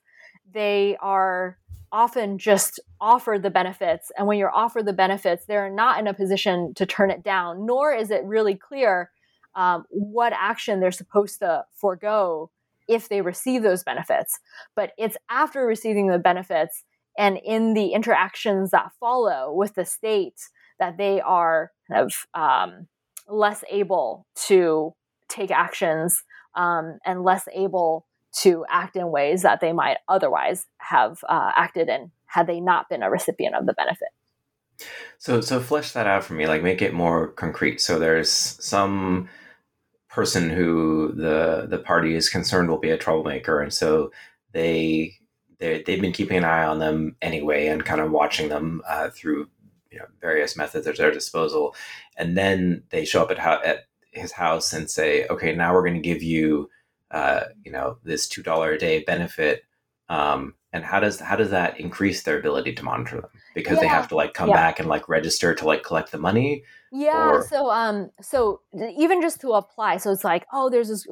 [0.53, 1.59] They are
[1.93, 6.15] often just offered the benefits, and when you're offered the benefits, they're not in a
[6.15, 7.67] position to turn it down.
[7.67, 9.11] Nor is it really clear
[9.55, 12.51] um, what action they're supposed to forego
[12.89, 14.39] if they receive those benefits.
[14.75, 16.85] But it's after receiving the benefits
[17.19, 20.41] and in the interactions that follow with the state
[20.79, 22.89] that they are kind of um,
[23.29, 24.95] less able to
[25.29, 26.23] take actions
[26.55, 28.07] um, and less able
[28.41, 32.89] to act in ways that they might otherwise have uh, acted in had they not
[32.89, 34.09] been a recipient of the benefit.
[35.19, 36.47] So, so flesh that out for me.
[36.47, 37.81] Like, make it more concrete.
[37.81, 39.29] So, there's some
[40.09, 44.11] person who the the party is concerned will be a troublemaker, and so
[44.53, 45.15] they
[45.59, 49.11] they they've been keeping an eye on them anyway, and kind of watching them uh,
[49.11, 49.49] through
[49.91, 51.75] you know, various methods at their disposal,
[52.17, 55.87] and then they show up at, ho- at his house and say, "Okay, now we're
[55.87, 56.71] going to give you,
[57.13, 59.65] uh, you know, this two dollar a day benefit."
[60.09, 63.31] Um, and how does how does that increase their ability to monitor them?
[63.55, 63.81] Because yeah.
[63.81, 64.57] they have to like come yeah.
[64.57, 66.65] back and like register to like collect the money.
[66.91, 67.31] Yeah.
[67.31, 67.43] Or...
[67.43, 71.07] So um, so even just to apply, so it's like, oh, there's this.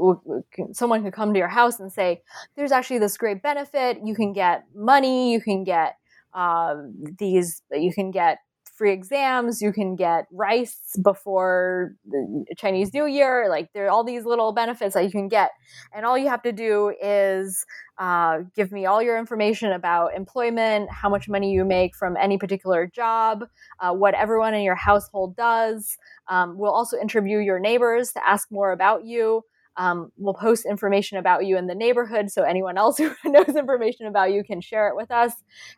[0.72, 2.22] Someone could come to your house and say,
[2.56, 3.98] "There's actually this great benefit.
[4.04, 5.32] You can get money.
[5.32, 5.96] You can get
[6.32, 6.76] uh,
[7.18, 7.62] these.
[7.70, 8.38] You can get
[8.80, 9.60] free exams.
[9.60, 13.44] You can get rice before the Chinese New Year.
[13.50, 15.50] Like there are all these little benefits that you can get,
[15.94, 17.66] and all you have to do is
[17.98, 22.38] uh, give me all your information about employment, how much money you make from any
[22.38, 23.44] particular job,
[23.80, 25.98] uh, what everyone in your household does.
[26.28, 29.42] Um, we'll also interview your neighbors to ask more about you.
[29.76, 34.06] Um, we'll post information about you in the neighborhood so anyone else who knows information
[34.06, 35.34] about you can share it with us.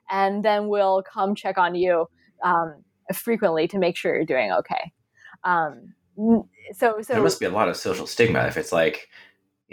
[0.09, 2.07] And then we'll come check on you
[2.43, 2.85] um,
[3.15, 4.93] frequently to make sure you're doing okay.
[5.45, 5.95] Um,
[6.73, 9.09] so, so there must be a lot of social stigma if it's like,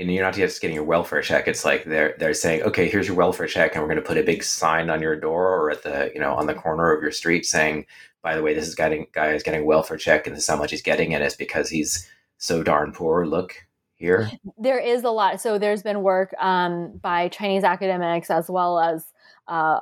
[0.05, 1.47] know, you're not just getting your welfare check.
[1.47, 4.17] It's like they're they're saying, okay, here's your welfare check, and we're going to put
[4.17, 7.01] a big sign on your door or at the you know on the corner of
[7.01, 7.85] your street saying,
[8.21, 10.55] by the way, this is getting guy is getting welfare check, and this is how
[10.55, 13.25] much he's getting, and it's because he's so darn poor.
[13.25, 13.55] Look
[13.95, 14.31] here.
[14.57, 15.41] There is a lot.
[15.41, 19.05] So there's been work um, by Chinese academics as well as
[19.49, 19.79] uh,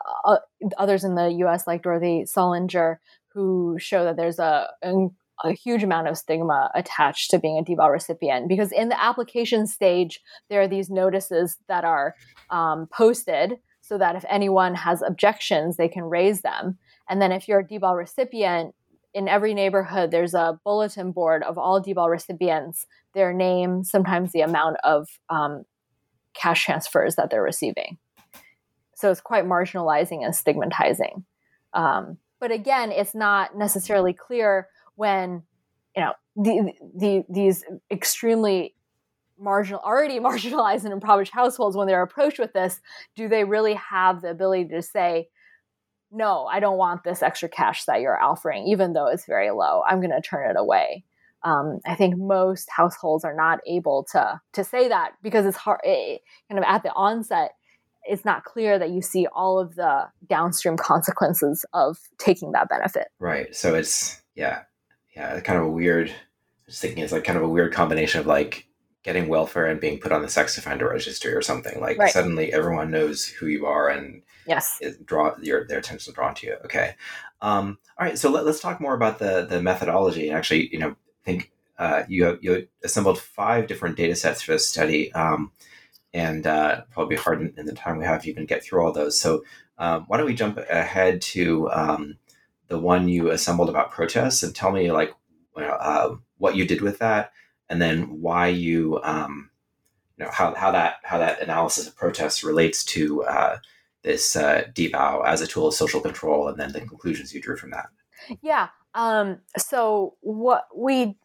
[0.78, 1.68] others in the U.S.
[1.68, 2.98] like Dorothy Solinger
[3.38, 7.92] who show that there's a, a, huge amount of stigma attached to being a Dibao
[7.92, 12.16] recipient because in the application stage, there are these notices that are
[12.50, 16.80] um, posted so that if anyone has objections, they can raise them.
[17.08, 18.74] And then if you're a Dibao recipient,
[19.14, 24.42] in every neighborhood, there's a bulletin board of all Dibao recipients, their name, sometimes the
[24.42, 25.64] amount of um,
[26.34, 28.00] cash transfers that they're receiving.
[28.96, 31.24] So it's quite marginalizing and stigmatizing.
[31.74, 35.44] Um, but again, it's not necessarily clear when
[35.96, 38.76] you know the, the, these extremely
[39.40, 42.80] marginal, already marginalized and impoverished households, when they're approached with this,
[43.16, 45.30] do they really have the ability to say,
[46.12, 49.84] no, I don't want this extra cash that you're offering, even though it's very low.
[49.88, 51.04] I'm going to turn it away.
[51.44, 55.82] Um, I think most households are not able to to say that because it's hard.
[55.84, 57.52] It, kind of at the onset,
[58.08, 63.08] it's not clear that you see all of the downstream consequences of taking that benefit.
[63.20, 63.56] Right.
[63.56, 64.62] So it's yeah,
[65.16, 66.14] yeah, kind of a weird.
[66.66, 68.68] Just thinking it's like kind of a weird combination of like
[69.04, 71.80] getting welfare and being put on the sex offender registry or something.
[71.80, 72.12] Like right.
[72.12, 76.48] suddenly everyone knows who you are and yes, it draw your their attention drawn to
[76.48, 76.58] you.
[76.66, 76.96] Okay.
[77.42, 78.18] Um, all right.
[78.18, 80.28] So let, us talk more about the the methodology.
[80.28, 84.54] And actually, you know, think uh, you have, you assembled five different data sets for
[84.54, 85.12] this study.
[85.14, 85.52] Um,
[86.18, 88.92] and uh, probably hard in, in, the time we have to even get through all
[88.92, 89.20] those.
[89.22, 89.44] So
[89.78, 92.18] um, why don't we jump ahead to um,
[92.70, 95.14] the one you assembled about protests and tell me like
[95.56, 97.32] uh, what you did with that,
[97.70, 99.52] and then why you um,
[100.18, 103.58] you know how, how that how that analysis of protests relates to uh,
[104.02, 107.58] this uh, Dibao as a tool of social control, and then the conclusions you drew
[107.58, 107.90] from that.
[108.42, 108.70] Yeah.
[108.96, 111.16] Um, so what we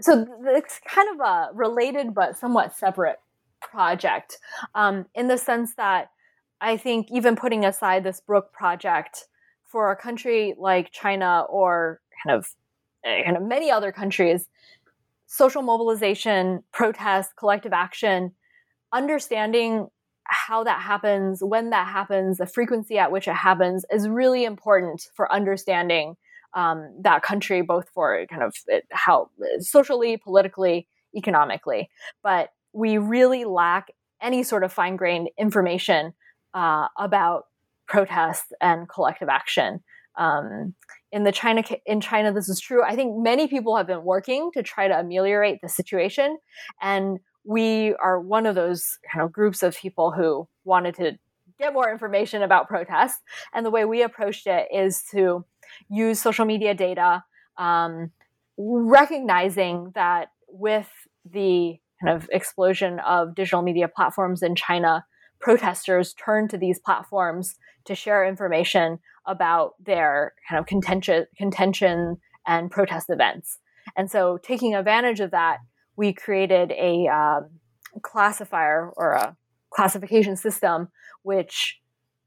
[0.00, 3.18] so it's kind of a related but somewhat separate
[3.60, 4.38] project
[4.74, 6.10] um, in the sense that
[6.60, 9.26] I think even putting aside this Brook project
[9.64, 12.46] for a country like China or kind of
[13.04, 14.48] eh, kind of many other countries,
[15.26, 18.32] social mobilization, protest, collective action,
[18.92, 19.88] understanding
[20.24, 25.08] how that happens, when that happens, the frequency at which it happens is really important
[25.14, 26.16] for understanding
[26.54, 31.90] um, that country, both for kind of it, how socially, politically, economically.
[32.22, 33.88] But we really lack
[34.22, 36.12] any sort of fine grained information
[36.54, 37.44] uh, about
[37.86, 39.80] protests and collective action.
[40.16, 40.74] Um,
[41.12, 42.84] in the China in China, this is true.
[42.84, 46.38] I think many people have been working to try to ameliorate the situation,
[46.80, 51.18] and we are one of those kind of groups of people who wanted to
[51.58, 53.20] get more information about protests.
[53.52, 55.44] And the way we approached it is to
[55.88, 57.24] use social media data,
[57.56, 58.10] um,
[58.56, 60.88] recognizing that with
[61.24, 65.04] the kind of explosion of digital media platforms in China,
[65.40, 72.70] protesters turned to these platforms to share information about their kind of contention, contention and
[72.70, 73.58] protest events.
[73.96, 75.58] And so, taking advantage of that,
[75.96, 77.50] we created a um,
[78.02, 79.36] classifier or a
[79.70, 80.88] classification system
[81.22, 81.78] which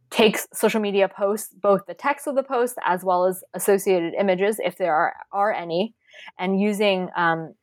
[0.09, 4.59] takes social media posts, both the text of the post as well as associated images,
[4.63, 5.95] if there are, are any,
[6.37, 7.53] and using um,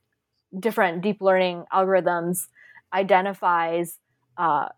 [0.59, 2.47] different deep learning algorithms
[2.93, 3.99] identifies
[4.37, 4.69] uh,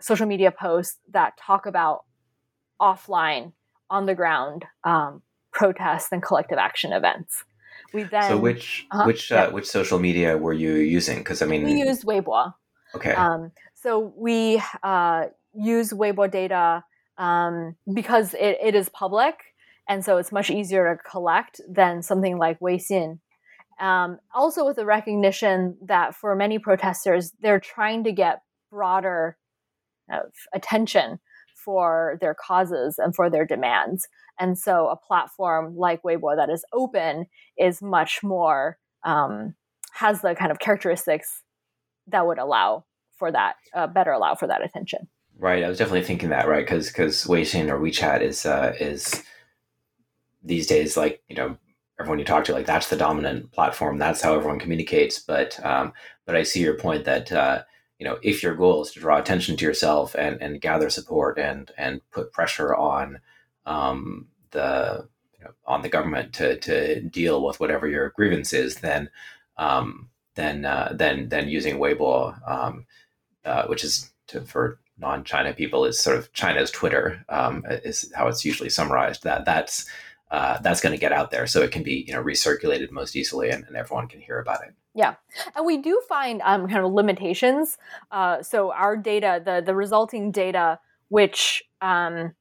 [0.00, 2.04] social media posts that talk about
[2.80, 3.52] offline,
[3.90, 7.44] on the ground um, protests and collective action events.
[7.92, 11.18] We then so which uh-huh, which uh, which social media were you using?
[11.18, 12.54] Because I mean, we used Weibo.
[12.94, 13.12] Okay.
[13.12, 16.84] Um, so we uh, use Weibo data
[17.18, 19.34] um, because it, it is public,
[19.88, 23.18] and so it's much easier to collect than something like Weixin,
[23.80, 29.38] um, also, with the recognition that for many protesters, they're trying to get broader
[30.52, 31.18] attention
[31.64, 34.06] for their causes and for their demands.
[34.38, 39.54] And so, a platform like Weibo that is open is much more, um,
[39.92, 41.42] has the kind of characteristics
[42.06, 42.84] that would allow
[43.16, 45.08] for that, uh, better allow for that attention.
[45.38, 45.64] Right.
[45.64, 46.66] I was definitely thinking that, right?
[46.66, 49.24] Because because Weixin or WeChat is uh, is
[50.42, 51.56] these days like you know
[52.00, 55.18] everyone you talk to like that's the dominant platform that's how everyone communicates.
[55.18, 55.92] But um,
[56.26, 57.62] but i see your point that uh,
[57.98, 61.38] you know if your goal is to draw attention to yourself and and gather support
[61.38, 63.20] and and put pressure on
[63.66, 68.76] um, the you know, on the government to to deal with whatever your grievance is
[68.76, 69.10] then
[69.56, 72.86] um, then uh, then then using Weibo um,
[73.44, 78.28] uh, which is to, for non-China people is sort of China's Twitter um, is how
[78.28, 79.22] it's usually summarized.
[79.24, 79.86] That that's
[80.30, 81.46] uh, that's going to get out there.
[81.46, 84.62] So it can be you know recirculated most easily and, and everyone can hear about
[84.62, 84.74] it.
[84.94, 85.14] Yeah.
[85.54, 87.78] And we do find um, kind of limitations.
[88.10, 90.78] Uh, so our data the the resulting data
[91.08, 92.34] which um,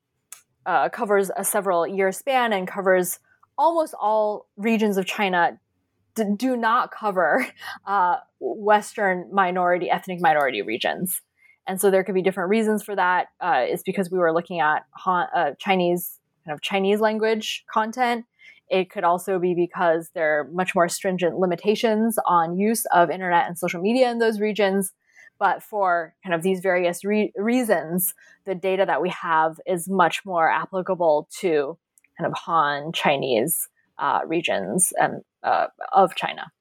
[0.65, 3.19] uh, covers a several year span and covers
[3.57, 5.59] almost all regions of china
[6.37, 7.45] do not cover
[7.87, 11.21] uh, western minority ethnic minority regions.
[11.67, 13.27] And so there could be different reasons for that.
[13.39, 16.18] Uh, it's because we were looking at uh, Chinese
[16.49, 18.25] kind of Chinese language content.
[18.69, 23.47] It could also be because there are much more stringent limitations on use of internet
[23.47, 24.91] and social media in those regions.
[25.39, 28.13] But for kind of these various re- reasons,
[28.45, 31.77] the data that we have is much more applicable to
[32.17, 36.51] kind of Han Chinese uh, regions and uh, of China.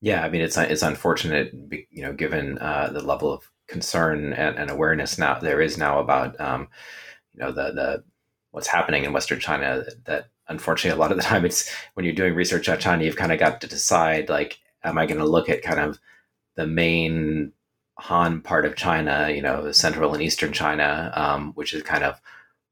[0.00, 1.52] Yeah, I mean it's it's unfortunate,
[1.90, 5.98] you know, given uh, the level of concern and, and, awareness now there is now
[5.98, 6.68] about um,
[7.34, 8.04] you know the the
[8.58, 9.84] what's happening in Western China.
[10.06, 13.14] That unfortunately, a lot of the time, it's when you're doing research on China, you've
[13.14, 16.00] kind of got to decide like, am I going to look at kind of
[16.56, 17.52] the main
[17.98, 22.20] Han part of China, you know, central and eastern China, um, which is kind of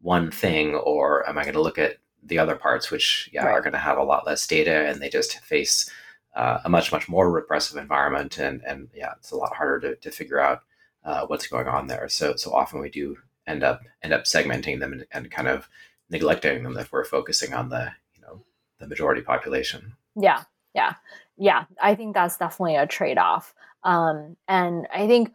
[0.01, 3.53] one thing, or am I going to look at the other parts, which yeah right.
[3.53, 5.89] are going to have a lot less data and they just face
[6.35, 9.97] uh, a much much more repressive environment, and and yeah, it's a lot harder to,
[9.97, 10.63] to figure out
[11.05, 12.09] uh, what's going on there.
[12.09, 13.17] So so often we do
[13.47, 15.69] end up end up segmenting them and, and kind of
[16.11, 18.43] neglecting them if we're focusing on the you know
[18.79, 19.95] the majority population.
[20.15, 20.43] Yeah,
[20.75, 20.95] yeah,
[21.37, 21.65] yeah.
[21.81, 25.33] I think that's definitely a trade off, um, and I think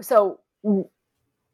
[0.00, 0.40] so.
[0.64, 0.86] And,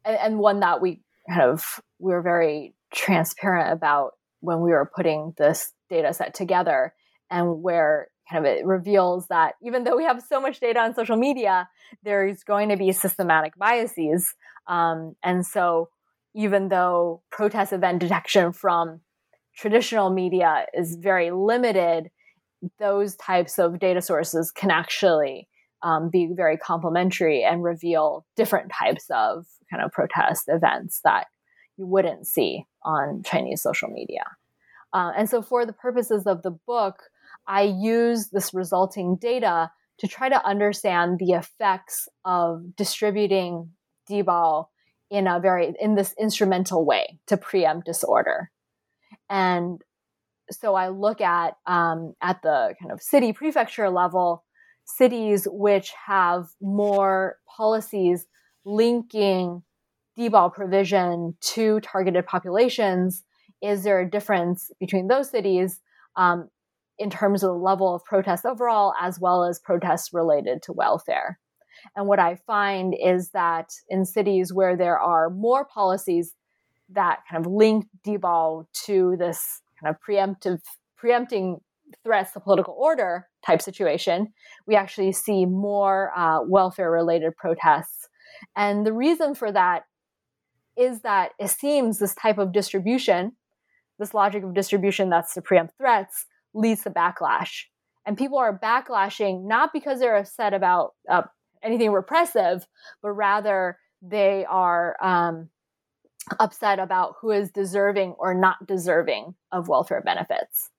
[0.04, 5.34] and one that we kind of we were very transparent about when we were putting
[5.36, 6.92] this data set together
[7.30, 10.94] and where kind of it reveals that even though we have so much data on
[10.94, 11.68] social media,
[12.02, 14.34] there's going to be systematic biases.
[14.66, 15.88] Um, and so
[16.34, 19.00] even though protest event detection from
[19.56, 22.10] traditional media is very limited,
[22.78, 25.48] those types of data sources can actually
[25.82, 31.26] um, be very complementary and reveal different types of kind of protest events that
[31.76, 34.24] you wouldn't see on Chinese social media.
[34.92, 37.02] Uh, and so, for the purposes of the book,
[37.46, 43.70] I use this resulting data to try to understand the effects of distributing
[44.08, 44.66] dibao
[45.10, 48.50] in a very in this instrumental way to preempt disorder.
[49.28, 49.80] And
[50.50, 54.44] so I look at um, at the kind of city prefecture level,
[54.84, 58.26] cities which have more policies
[58.64, 59.62] linking
[60.18, 63.24] dibao provision to targeted populations.
[63.62, 65.80] Is there a difference between those cities?
[66.16, 66.48] Um,
[66.98, 71.38] in terms of the level of protests overall, as well as protests related to welfare.
[71.96, 76.34] And what I find is that in cities where there are more policies
[76.90, 80.60] that kind of link dibao to this kind of preemptive,
[80.96, 81.60] preempting
[82.02, 84.32] threats to political order type situation,
[84.66, 88.08] we actually see more uh, welfare related protests.
[88.56, 89.84] And the reason for that
[90.76, 93.32] is that it seems this type of distribution,
[93.98, 97.64] this logic of distribution that's to preempt threats, leads to backlash.
[98.06, 101.22] And people are backlashing not because they're upset about uh,
[101.64, 102.66] anything repressive,
[103.02, 105.48] but rather they are um,
[106.38, 110.70] upset about who is deserving or not deserving of welfare benefits.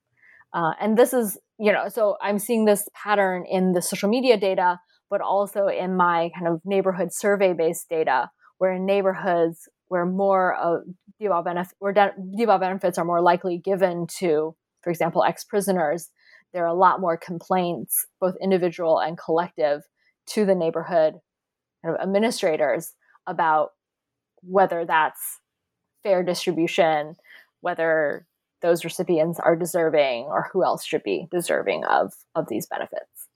[0.54, 4.38] Uh, and this is, you know, so I'm seeing this pattern in the social media
[4.38, 4.80] data,
[5.10, 10.56] but also in my kind of neighborhood survey based data, where in neighborhoods where more
[10.56, 10.84] of
[11.44, 14.56] benefit, where benefits are more likely given to
[14.86, 16.12] for example, ex prisoners,
[16.54, 19.82] there are a lot more complaints, both individual and collective,
[20.28, 21.20] to the neighborhood
[21.86, 22.94] administrators
[23.28, 23.72] about
[24.42, 25.40] whether that's
[26.04, 27.16] fair distribution,
[27.62, 28.26] whether
[28.62, 33.28] those recipients are deserving, or who else should be deserving of, of these benefits.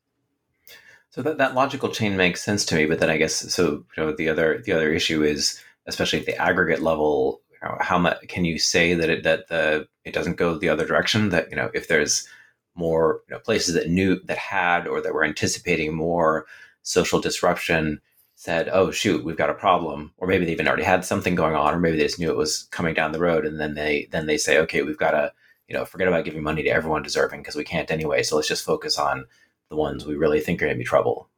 [1.11, 3.83] So that, that logical chain makes sense to me, but then I guess so.
[3.97, 7.97] You know, the other the other issue is, especially at the aggregate level, know, how
[7.97, 11.29] much can you say that it that the it doesn't go the other direction?
[11.29, 12.27] That you know, if there's
[12.75, 16.45] more you know, places that knew that had or that were anticipating more
[16.84, 18.01] social disruption
[18.36, 21.55] said, "Oh shoot, we've got a problem," or maybe they even already had something going
[21.55, 24.07] on, or maybe they just knew it was coming down the road, and then they
[24.11, 25.34] then they say, "Okay, we've got to
[25.67, 28.23] you know forget about giving money to everyone deserving because we can't anyway.
[28.23, 29.25] So let's just focus on
[29.69, 31.30] the ones we really think are going to be trouble."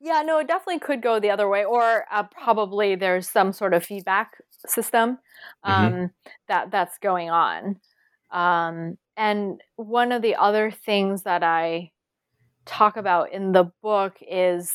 [0.00, 3.74] Yeah, no, it definitely could go the other way, or uh, probably there's some sort
[3.74, 5.18] of feedback system
[5.64, 5.70] mm-hmm.
[5.70, 6.04] um, mm-hmm.
[6.48, 7.80] that that's going on.
[8.30, 11.90] Um, and one of the other things that I
[12.70, 14.72] talk about in the book is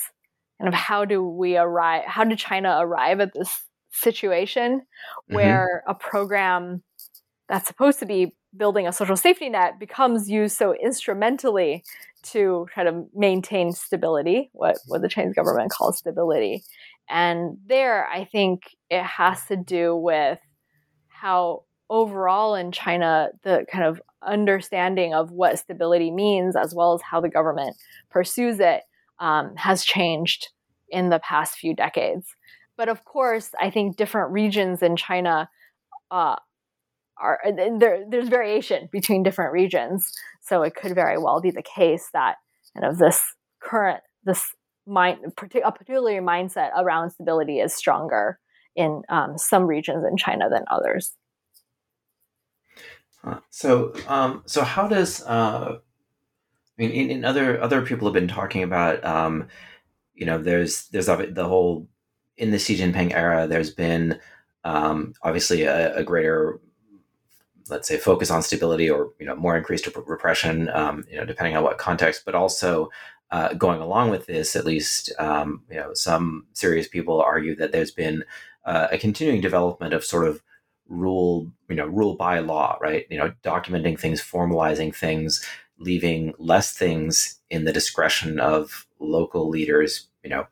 [0.60, 2.04] kind of how do we arrive?
[2.06, 5.36] How did China arrive at this situation mm-hmm.
[5.36, 5.92] where mm-hmm.
[5.92, 6.84] a program
[7.48, 11.84] that's supposed to be building a social safety net becomes used so instrumentally
[12.24, 16.64] to try to maintain stability, what, what the Chinese government calls stability.
[17.08, 20.40] And there, I think it has to do with
[21.08, 27.02] how overall in China, the kind of understanding of what stability means, as well as
[27.02, 27.76] how the government
[28.10, 28.82] pursues it,
[29.20, 30.50] um, has changed
[30.90, 32.28] in the past few decades.
[32.78, 35.50] but of course, I think different regions in China
[36.12, 36.36] uh,
[37.18, 37.40] are
[37.80, 38.04] there.
[38.10, 40.12] There's variation between different regions,
[40.42, 42.36] so it could very well be the case that
[42.74, 43.22] kind of this
[43.62, 44.44] current this
[44.86, 48.40] mind, a particular mindset around stability is stronger
[48.76, 51.14] in um, some regions in China than others.
[53.50, 55.80] So, um, so how does uh,
[56.78, 59.48] I mean, in, in, other other people have been talking about, um,
[60.14, 61.88] you know, there's there's the whole
[62.38, 63.48] in the Xi Jinping era.
[63.48, 64.20] There's been
[64.66, 66.60] um, obviously a, a, greater,
[67.70, 71.56] let's say, focus on stability, or you know, more increased repression, um, you know, depending
[71.56, 72.90] on what context, but also
[73.32, 77.72] uh, going along with this, at least, um, you know, some serious people argue that
[77.72, 78.24] there's been
[78.66, 80.42] uh, a continuing development of sort of
[80.88, 83.06] rule, you know, rule by law, right?
[83.10, 85.44] You know, documenting things, formalizing things,
[85.80, 90.08] leaving less things in the discretion of local leaders.
[90.24, 90.48] You know,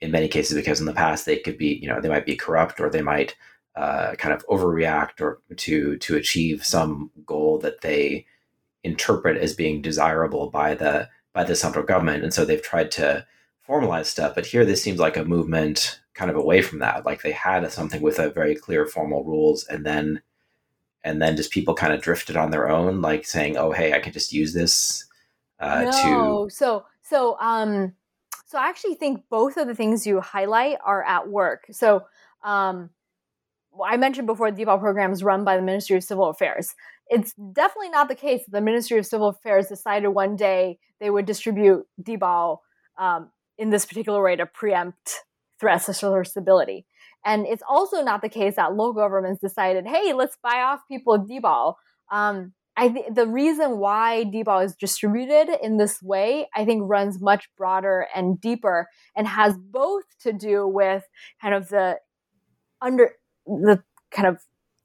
[0.00, 2.36] in many cases, because in the past they could be, you know, they might be
[2.36, 3.36] corrupt or they might
[3.76, 8.26] uh, kind of overreact or to to achieve some goal that they
[8.84, 13.26] interpret as being desirable by the by the central government, and so they've tried to
[13.66, 14.34] formalize stuff.
[14.34, 17.04] But here, this seems like a movement kind of away from that.
[17.04, 20.22] Like they had something with a very clear formal rules, and then
[21.04, 24.00] and then just people kind of drifted on their own, like saying, "Oh, hey, I
[24.00, 25.06] can just use this."
[25.58, 26.54] Uh, no, to...
[26.54, 27.94] so so um,
[28.46, 31.66] so I actually think both of the things you highlight are at work.
[31.70, 32.04] So
[32.42, 32.90] um,
[33.84, 36.74] I mentioned before, the Dibao program is run by the Ministry of Civil Affairs
[37.12, 41.10] it's definitely not the case that the Ministry of Civil Affairs decided one day they
[41.10, 42.58] would distribute Dibao
[42.98, 45.20] um, in this particular way to preempt
[45.62, 46.84] threats to social stability.
[47.24, 51.24] And it's also not the case that local governments decided, hey, let's buy off people
[51.24, 51.74] Dibao.
[52.10, 57.20] Um, I th- the reason why Dibao is distributed in this way, I think, runs
[57.20, 61.04] much broader and deeper, and has both to do with
[61.40, 61.98] kind of the
[62.80, 63.12] under
[63.46, 64.38] the kind of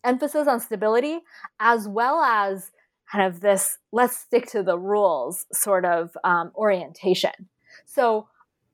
[0.04, 1.20] emphasis on stability
[1.60, 2.72] as well as
[3.12, 7.50] kind of this let's stick to the rules sort of um, orientation.
[7.86, 8.28] So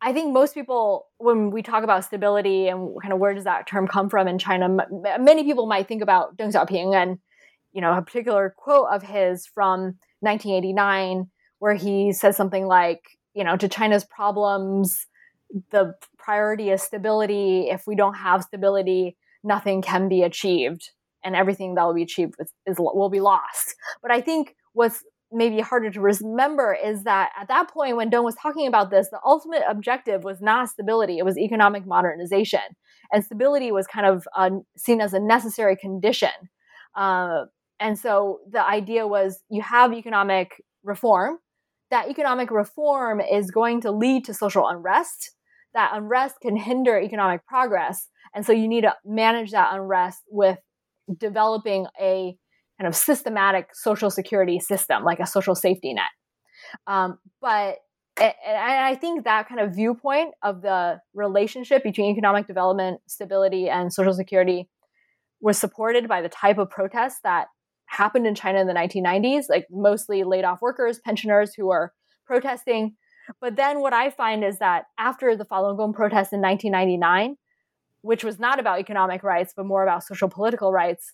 [0.03, 3.67] I think most people, when we talk about stability and kind of where does that
[3.67, 7.19] term come from in China, m- many people might think about Deng Xiaoping and
[7.71, 11.29] you know a particular quote of his from 1989
[11.59, 13.01] where he says something like,
[13.33, 15.07] you know, to China's problems,
[15.71, 17.69] the priority is stability.
[17.69, 20.89] If we don't have stability, nothing can be achieved
[21.23, 23.75] and everything that will be achieved is, is will be lost.
[24.01, 25.03] But I think what's
[25.33, 29.09] maybe harder to remember is that at that point when Deng was talking about this,
[29.09, 32.61] the ultimate objective was not stability; it was economic modernization,
[33.11, 36.29] and stability was kind of uh, seen as a necessary condition.
[36.95, 37.45] Uh,
[37.79, 41.39] and so the idea was you have economic reform.
[41.91, 45.31] That economic reform is going to lead to social unrest.
[45.73, 48.07] That unrest can hinder economic progress.
[48.33, 50.57] And so you need to manage that unrest with
[51.17, 52.37] developing a
[52.79, 56.05] kind of systematic social security system, like a social safety net.
[56.87, 57.77] Um, but
[58.19, 63.91] and I think that kind of viewpoint of the relationship between economic development, stability, and
[63.91, 64.69] social security
[65.41, 67.47] was supported by the type of protests that
[67.87, 71.91] happened in China in the 1990s, like mostly laid off workers, pensioners who were
[72.25, 72.95] protesting.
[73.41, 77.35] But then what I find is that after the Falun Gong protests in 1999,
[78.01, 81.13] which was not about economic rights, but more about social political rights,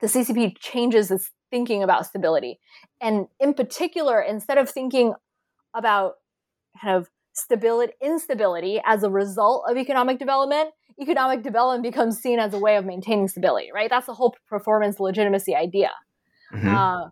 [0.00, 2.58] the CCP changes its thinking about stability.
[3.00, 5.14] And in particular, instead of thinking
[5.74, 6.14] about
[6.80, 10.70] kind of stability, instability as a result of economic development,
[11.00, 13.88] economic development becomes seen as a way of maintaining stability, right?
[13.88, 15.90] That's the whole performance legitimacy idea.
[16.52, 16.74] Mm-hmm.
[16.74, 17.08] Uh,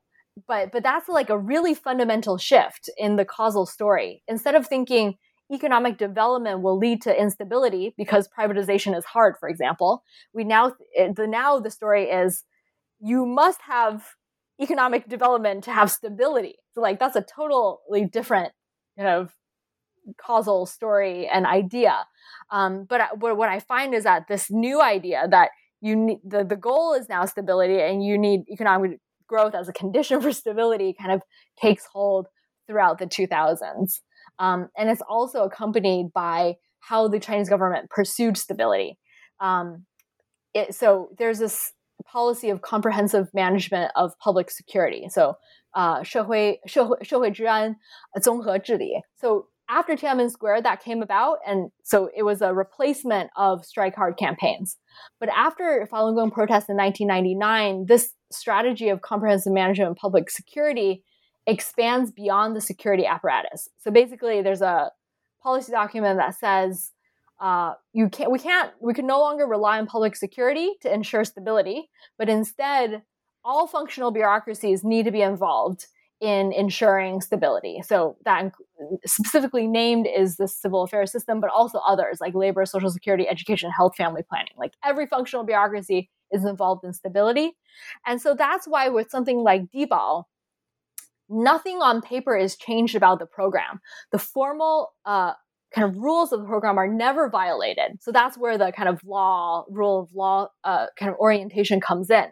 [0.47, 4.23] but but that's like a really fundamental shift in the causal story.
[4.29, 5.17] Instead of thinking
[5.53, 10.03] economic development will lead to instability because privatization is hard, for example.
[10.35, 12.43] We now the now the story is
[13.01, 14.05] you must have
[14.61, 16.57] economic development to have stability.
[16.73, 18.53] So like that's a totally different
[18.97, 19.33] kind of
[20.21, 22.07] causal story and idea.
[22.51, 26.45] Um, but, but what I find is that this new idea that you need the,
[26.45, 30.95] the goal is now stability and you need economic growth as a condition for stability
[30.99, 31.23] kind of
[31.61, 32.27] takes hold
[32.67, 34.01] throughout the 2000s.
[34.39, 38.99] Um, and it's also accompanied by how the Chinese government pursued stability.
[39.41, 39.87] Um,
[40.55, 41.73] it, so there's this
[42.06, 45.08] policy of comprehensive management of public security.
[45.10, 45.36] So,
[45.74, 47.78] uh, 社会社会社会治安
[48.22, 49.02] 综合治理.
[49.16, 53.96] So after Tiananmen Square, that came about, and so it was a replacement of strike
[53.96, 54.78] hard campaigns.
[55.20, 61.04] But after Falun Gong protests in 1999, this strategy of comprehensive management of public security
[61.48, 63.70] expands beyond the security apparatus.
[63.80, 64.92] So basically, there's a
[65.42, 66.92] policy document that says
[67.41, 71.25] uh, you can't we can't we can no longer rely on public security to ensure
[71.25, 73.03] stability but instead
[73.45, 75.87] all functional bureaucracies need to be involved
[76.21, 77.83] in ensuring stability.
[77.85, 78.53] So that
[79.05, 83.71] specifically named is the civil affairs system but also others like labor social security education
[83.71, 84.53] health family planning.
[84.57, 87.53] Like every functional bureaucracy is involved in stability.
[88.07, 90.25] And so that's why with something like dibao
[91.29, 93.81] nothing on paper is changed about the program.
[94.13, 95.33] The formal uh,
[95.77, 97.99] kind of rules of the program are never violated.
[98.01, 102.09] So that's where the kind of law, rule of law uh, kind of orientation comes
[102.09, 102.25] in.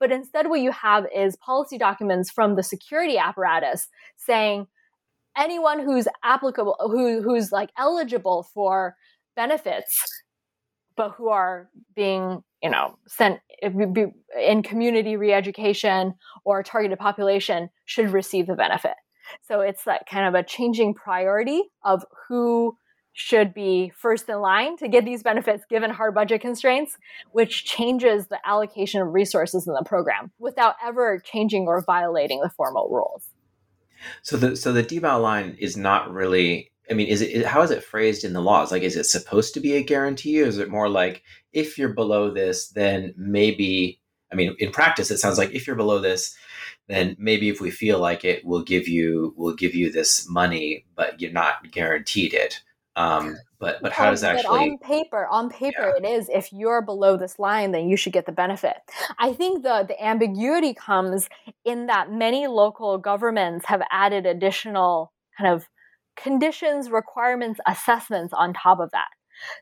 [0.00, 3.86] But instead, what you have is policy documents from the security apparatus
[4.16, 4.66] saying
[5.38, 8.96] anyone who's applicable, who, who's like eligible for
[9.36, 10.04] benefits,
[10.96, 16.14] but who are being, you know, sent in community reeducation
[16.44, 18.94] or targeted population should receive the benefit.
[19.42, 22.76] So it's that kind of a changing priority of who
[23.12, 26.96] should be first in line to get these benefits given hard budget constraints,
[27.32, 32.50] which changes the allocation of resources in the program without ever changing or violating the
[32.50, 33.24] formal rules.
[34.22, 37.70] So the so the Dibao line is not really I mean, is it how is
[37.70, 38.72] it phrased in the laws?
[38.72, 41.94] Like, is it supposed to be a guarantee, or is it more like if you're
[41.94, 44.00] below this, then maybe?
[44.32, 46.36] I mean, in practice, it sounds like if you're below this,
[46.88, 50.84] then maybe if we feel like it, we'll give you we'll give you this money,
[50.96, 52.60] but you're not guaranteed it.
[53.00, 55.96] Um, but but how does actually on paper on paper yeah.
[55.98, 58.76] it is if you're below this line then you should get the benefit.
[59.18, 61.28] I think the the ambiguity comes
[61.64, 65.66] in that many local governments have added additional kind of
[66.16, 69.08] conditions requirements assessments on top of that.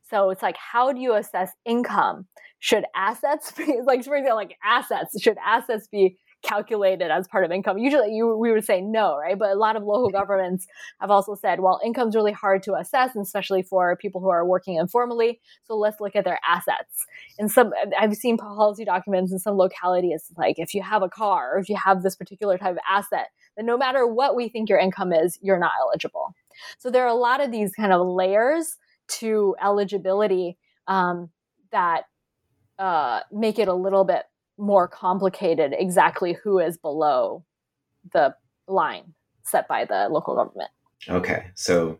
[0.09, 2.27] So it's like how do you assess income?
[2.61, 7.51] Should assets be like for example like assets should assets be calculated as part of
[7.51, 7.79] income.
[7.79, 9.39] Usually you, we would say no, right?
[9.39, 10.67] But a lot of local governments
[11.01, 14.77] have also said, well, income's really hard to assess, especially for people who are working
[14.77, 15.41] informally.
[15.65, 17.07] So let's look at their assets.
[17.39, 21.57] And some, I've seen policy documents in some localities, like if you have a car
[21.57, 24.69] or if you have this particular type of asset, then no matter what we think
[24.69, 26.35] your income is, you're not eligible.
[26.79, 28.77] So there are a lot of these kind of layers
[29.09, 31.31] to eligibility um,
[31.73, 32.03] that
[32.79, 34.25] uh, make it a little bit
[34.59, 37.45] more complicated exactly who is below
[38.13, 38.35] the
[38.67, 40.71] line set by the local government.
[41.09, 41.47] Okay.
[41.55, 41.99] So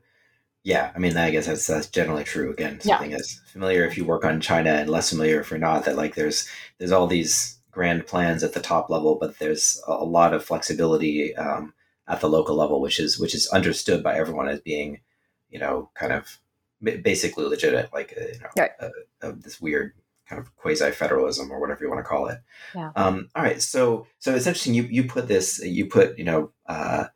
[0.65, 2.51] yeah, I mean, I guess that's, that's generally true.
[2.51, 3.17] Again, something yeah.
[3.17, 6.15] that's familiar if you work on China and less familiar if you're not, that like
[6.15, 6.49] there's,
[6.79, 11.35] there's all these grand plans at the top level, but there's a lot of flexibility
[11.37, 11.73] um,
[12.07, 15.01] at the local level, which is, which is understood by everyone as being,
[15.49, 16.39] you know, kind of
[16.83, 18.71] basically legitimate, like, uh, you know, right.
[18.81, 18.89] uh,
[19.23, 19.95] uh, this weird
[20.29, 22.39] kind of quasi federalism or whatever you want to call it.
[22.75, 22.91] Yeah.
[22.97, 23.61] Um, all right.
[23.63, 24.75] So so it's interesting.
[24.75, 25.61] You you put this.
[25.65, 26.53] You put you know.
[26.67, 27.07] Uh,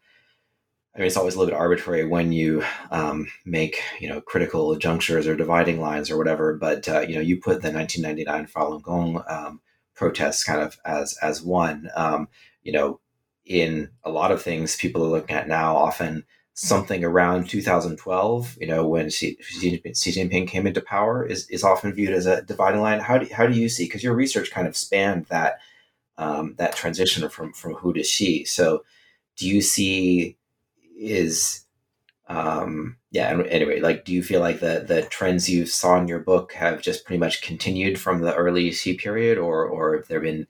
[0.94, 4.76] I mean, it's always a little bit arbitrary when you um, make you know critical
[4.76, 6.54] junctures or dividing lines or whatever.
[6.54, 9.60] But uh, you know, you put the 1999 Falun Gong um,
[9.94, 11.88] protests kind of as as one.
[11.96, 12.28] Um,
[12.62, 13.00] you know,
[13.44, 16.24] in a lot of things people are looking at now, often
[16.54, 21.92] something around 2012, you know, when Xi, Xi, Jinping came into power, is, is often
[21.92, 23.00] viewed as a dividing line.
[23.00, 23.84] How do, how do you see?
[23.84, 25.60] Because your research kind of spanned that
[26.18, 28.44] um, that transition from from Hu to Xi.
[28.44, 28.84] So,
[29.36, 30.36] do you see
[30.98, 31.64] is
[32.28, 33.30] um, yeah?
[33.48, 36.82] Anyway, like, do you feel like the the trends you saw in your book have
[36.82, 40.46] just pretty much continued from the early Xi period, or or have there been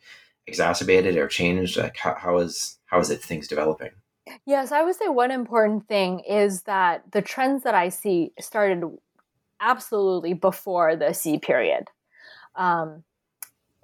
[0.46, 1.76] exacerbated or changed?
[1.78, 3.90] Like, how, how is how is it things developing?
[4.46, 8.84] Yes, I would say one important thing is that the trends that I see started
[9.60, 11.88] absolutely before the Xi period.
[12.54, 13.04] Um,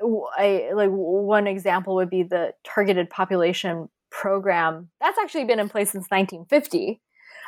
[0.00, 4.90] I, like one example would be the targeted population program.
[5.00, 7.00] That's actually been in place since 1950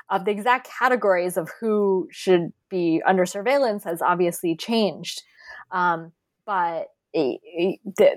[0.09, 5.23] of the exact categories of who should be under surveillance has obviously changed.
[5.71, 6.13] Um,
[6.45, 8.17] but it, it, the,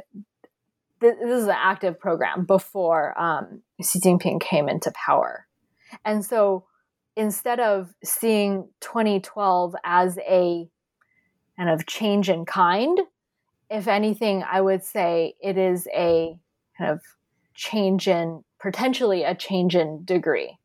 [1.03, 5.47] this is an active program before um, Xi Jinping came into power.
[6.05, 6.65] And so
[7.15, 10.67] instead of seeing 2012 as a
[11.57, 12.99] kind of change in kind,
[13.69, 16.37] if anything, I would say it is a
[16.77, 17.01] kind of
[17.53, 20.57] change in potentially a change in degree.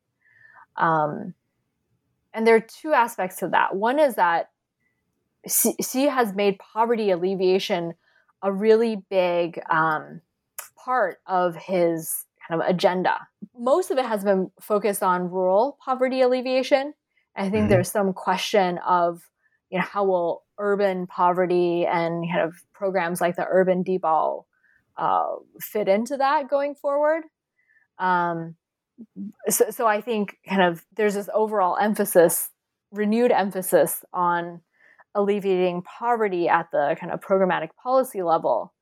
[0.77, 1.35] Um,
[2.33, 3.75] and there are two aspects to that.
[3.75, 4.51] One is that
[5.47, 7.95] Xi has made poverty alleviation
[8.43, 10.21] a really big um,
[10.85, 13.27] part of his kind of agenda.
[13.57, 16.95] Most of it has been focused on rural poverty alleviation.
[17.37, 17.69] I think mm-hmm.
[17.69, 19.23] there's some question of,
[19.71, 24.45] you know, how will urban poverty and kind of programs like the urban dibao
[24.97, 27.25] uh, fit into that going forward.
[27.99, 28.57] Um,
[29.49, 32.51] so, so I think kind of there's this overall emphasis,
[32.91, 34.61] renewed emphasis on
[35.15, 38.75] alleviating poverty at the kind of programmatic policy level.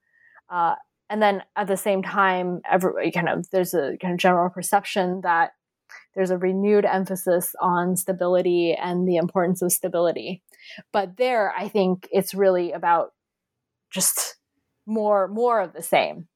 [0.48, 0.76] Uh,
[1.08, 5.52] and then at the same time, kind of there's a kind of general perception that
[6.14, 10.42] there's a renewed emphasis on stability and the importance of stability.
[10.92, 13.12] But there, I think it's really about
[13.90, 14.36] just
[14.86, 16.28] more more of the same.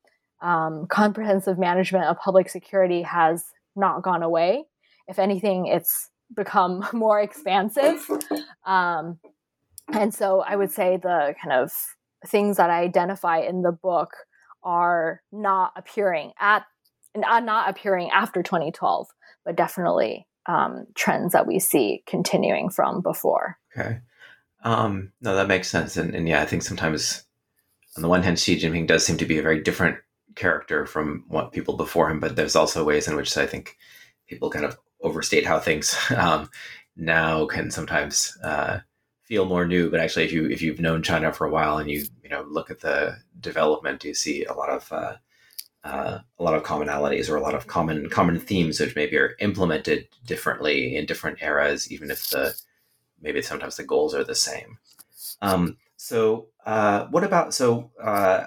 [0.43, 3.45] Um, comprehensive management of public security has
[3.77, 4.64] not gone away.
[5.09, 8.07] If anything, it's become more expansive.
[8.64, 9.18] Um,
[9.93, 11.73] and so I would say the kind of
[12.27, 14.11] things that I identify in the book
[14.62, 16.64] are not appearing at
[17.16, 19.08] not appearing after 2012,
[19.44, 23.58] but definitely um, trends that we see continuing from before.
[23.76, 23.98] Okay.
[24.62, 25.96] Um, no, that makes sense.
[25.96, 27.24] And, and yeah, I think sometimes
[27.96, 29.98] on the one hand, Xi Jinping does seem to be a very different
[30.36, 33.76] character from what people before him, but there's also ways in which I think
[34.28, 36.48] people kind of overstate how things um,
[36.96, 38.78] now can sometimes uh,
[39.31, 39.89] feel more new.
[39.89, 42.45] But actually, if you if you've known China for a while and you you know
[42.49, 45.16] look at the development, you see a lot of uh,
[45.85, 49.37] uh, a lot of commonalities or a lot of common common themes which maybe are
[49.39, 52.55] implemented differently in different eras, even if the
[53.22, 54.78] maybe sometimes the goals are the same.
[55.41, 57.93] Um, so, uh, what about so?
[58.03, 58.47] Uh,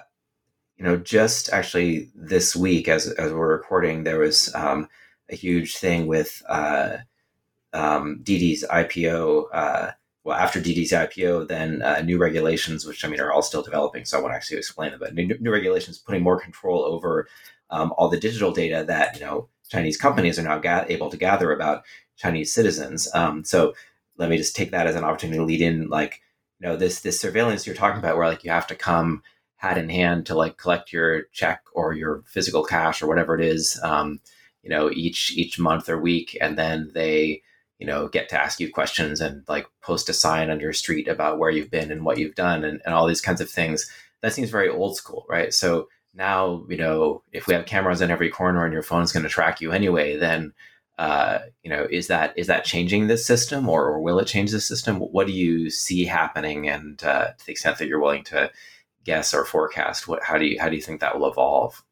[0.76, 4.88] you know, just actually this week, as as we're recording, there was um,
[5.30, 6.98] a huge thing with uh,
[7.72, 9.46] um, Didi's IPO.
[10.24, 14.06] Well, after Didi's IPO, then uh, new regulations, which I mean are all still developing,
[14.06, 15.00] so I won't actually explain them.
[15.00, 17.28] But new, new regulations putting more control over
[17.70, 21.18] um, all the digital data that you know Chinese companies are now ga- able to
[21.18, 21.84] gather about
[22.16, 23.08] Chinese citizens.
[23.14, 23.74] Um, so
[24.16, 26.22] let me just take that as an opportunity to lead in, like
[26.58, 29.22] you know this this surveillance you're talking about, where like you have to come
[29.56, 33.44] hat in hand to like collect your check or your physical cash or whatever it
[33.44, 33.78] is.
[33.82, 34.20] Um,
[34.62, 37.42] you know each each month or week and then they
[37.84, 41.06] you know get to ask you questions and like post a sign on your street
[41.06, 43.90] about where you've been and what you've done and, and all these kinds of things.
[44.22, 45.52] That seems very old school right?
[45.52, 49.12] So now you know if we have cameras in every corner and your phone is
[49.12, 50.54] going to track you anyway then
[50.96, 54.50] uh, you know is that is that changing this system or, or will it change
[54.50, 54.96] the system?
[55.00, 56.68] What do you see happening?
[56.68, 58.50] And uh, to the extent that you're willing to
[59.04, 61.83] guess or forecast what how do you how do you think that will evolve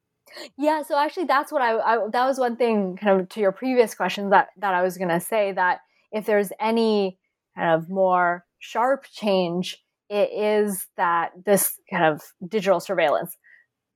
[0.58, 3.52] yeah, so actually, that's what I, I, that was one thing kind of to your
[3.52, 5.80] previous question that that I was going to say that
[6.10, 7.18] if there's any
[7.56, 13.36] kind of more sharp change, it is that this kind of digital surveillance,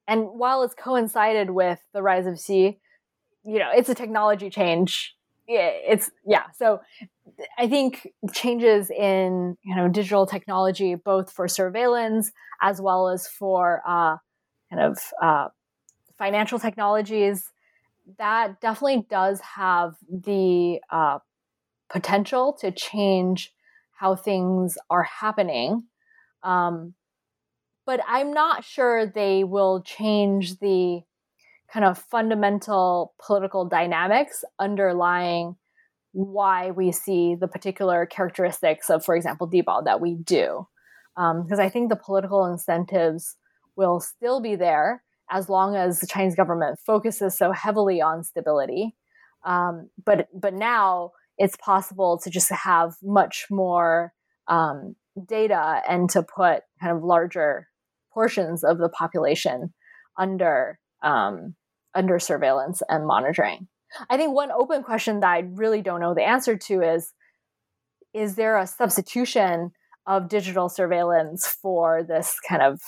[0.06, 2.78] and while it's coincided with the rise of Xi,
[3.44, 5.14] you know, it's a technology change.
[5.48, 6.80] It's yeah, so
[7.56, 13.82] I think changes in you know digital technology, both for surveillance as well as for
[13.86, 14.16] uh,
[14.70, 15.48] kind of uh,
[16.18, 17.50] financial technologies,
[18.18, 21.18] that definitely does have the uh,
[21.90, 23.52] potential to change
[23.98, 25.84] how things are happening.
[26.42, 26.94] Um,
[27.84, 31.02] but I'm not sure they will change the
[31.72, 35.56] kind of fundamental political dynamics underlying
[36.12, 40.66] why we see the particular characteristics of, for example, Dibao that we do.
[41.14, 43.36] Because um, I think the political incentives
[43.76, 48.94] will still be there as long as the Chinese government focuses so heavily on stability.
[49.44, 54.12] Um, but but now it's possible to just have much more
[54.48, 54.96] um,
[55.26, 57.68] data and to put kind of larger
[58.12, 59.72] portions of the population
[60.18, 61.54] under um,
[61.94, 63.68] under surveillance and monitoring.
[64.10, 67.12] I think one open question that I really don't know the answer to is:
[68.14, 69.72] Is there a substitution
[70.06, 72.80] of digital surveillance for this kind of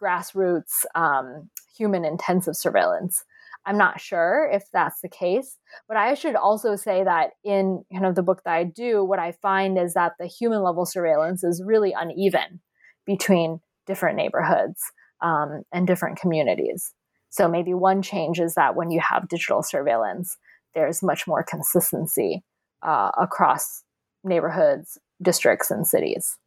[0.00, 3.24] grassroots um, human intensive surveillance.
[3.66, 5.58] I'm not sure if that's the case,
[5.88, 9.18] but I should also say that in kind of the book that I do, what
[9.18, 12.60] I find is that the human level surveillance is really uneven
[13.04, 14.80] between different neighborhoods
[15.20, 16.92] um, and different communities.
[17.30, 20.36] So maybe one change is that when you have digital surveillance,
[20.74, 22.44] there's much more consistency
[22.82, 23.82] uh, across
[24.22, 26.38] neighborhoods, districts, and cities.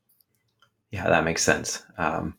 [0.91, 1.83] Yeah, that makes sense.
[1.97, 2.35] Um,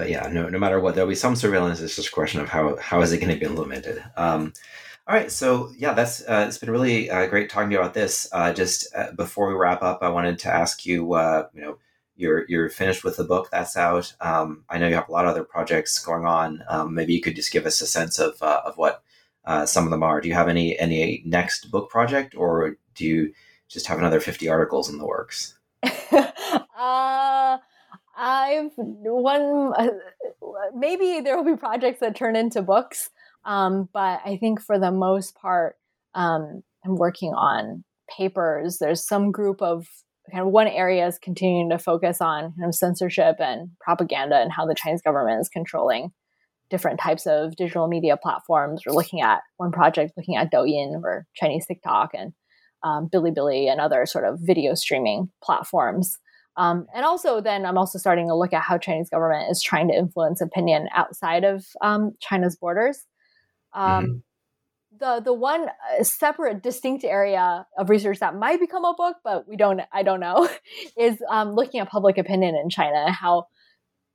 [0.00, 1.78] but yeah, no, no matter what, there'll be some surveillance.
[1.82, 4.02] It's just a question of how how is it going to be implemented.
[4.16, 4.54] Um,
[5.06, 7.92] all right, so yeah, that's uh, it's been really uh, great talking to you about
[7.92, 8.26] this.
[8.32, 11.76] Uh, just uh, before we wrap up, I wanted to ask you, uh, you know,
[12.16, 14.14] you're you're finished with the book that's out.
[14.22, 16.64] Um, I know you have a lot of other projects going on.
[16.70, 19.02] Um, maybe you could just give us a sense of uh, of what
[19.66, 20.22] some of them are.
[20.22, 23.34] Do you have any any next book project, or do you
[23.68, 25.58] just have another fifty articles in the works?
[26.78, 27.58] uh
[28.20, 29.88] I've one uh,
[30.74, 33.10] maybe there will be projects that turn into books,
[33.46, 35.76] um, but I think for the most part,
[36.14, 37.82] um, I'm working on
[38.14, 38.78] papers.
[38.78, 39.86] There's some group of
[40.30, 44.52] kind of one area is continuing to focus on kind of censorship and propaganda and
[44.52, 46.12] how the Chinese government is controlling
[46.68, 48.82] different types of digital media platforms.
[48.86, 52.32] We're looking at one project looking at Douyin or Chinese TikTok and
[52.82, 56.18] um, Bilibili and other sort of video streaming platforms.
[56.60, 59.88] Um, and also, then I'm also starting to look at how Chinese government is trying
[59.88, 63.06] to influence opinion outside of um, China's borders.
[63.72, 64.12] Um, mm-hmm.
[64.98, 69.48] The the one uh, separate, distinct area of research that might become a book, but
[69.48, 70.50] we don't, I don't know,
[70.98, 73.46] is um, looking at public opinion in China, and how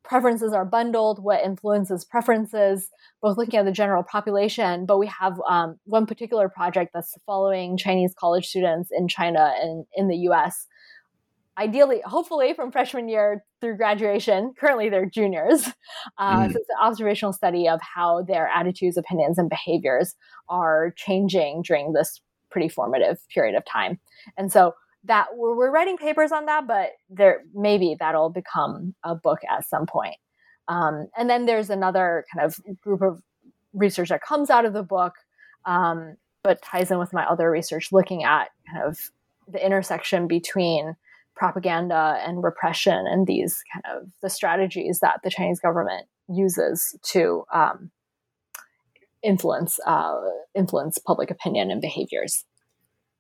[0.03, 2.89] preferences are bundled, what influences preferences,
[3.23, 4.85] both looking at the general population.
[4.85, 9.85] But we have um, one particular project that's following Chinese college students in China and
[9.95, 10.67] in the US
[11.57, 14.53] ideally, hopefully from freshman year through graduation.
[14.59, 15.67] Currently, they're juniors.
[16.17, 16.51] Uh, mm.
[16.51, 20.15] So it's an observational study of how their attitudes, opinions, and behaviors
[20.49, 23.99] are changing during this pretty formative period of time.
[24.37, 24.73] And so
[25.05, 29.67] that we're, we're writing papers on that, but there maybe that'll become a book at
[29.67, 30.15] some point.
[30.67, 33.21] Um, and then there's another kind of group of
[33.73, 35.13] research that comes out of the book,
[35.65, 38.99] um, but ties in with my other research, looking at kind of
[39.47, 40.95] the intersection between
[41.35, 47.43] propaganda and repression and these kind of the strategies that the Chinese government uses to
[47.53, 47.91] um,
[49.23, 50.19] influence uh,
[50.53, 52.45] influence public opinion and behaviors.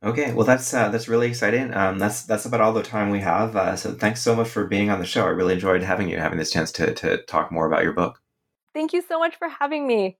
[0.03, 1.73] Okay, well that's uh, that's really exciting.
[1.73, 3.55] Um, that's that's about all the time we have.
[3.55, 5.25] Uh, so thanks so much for being on the show.
[5.25, 8.21] I really enjoyed having you, having this chance to to talk more about your book.
[8.73, 10.17] Thank you so much for having me.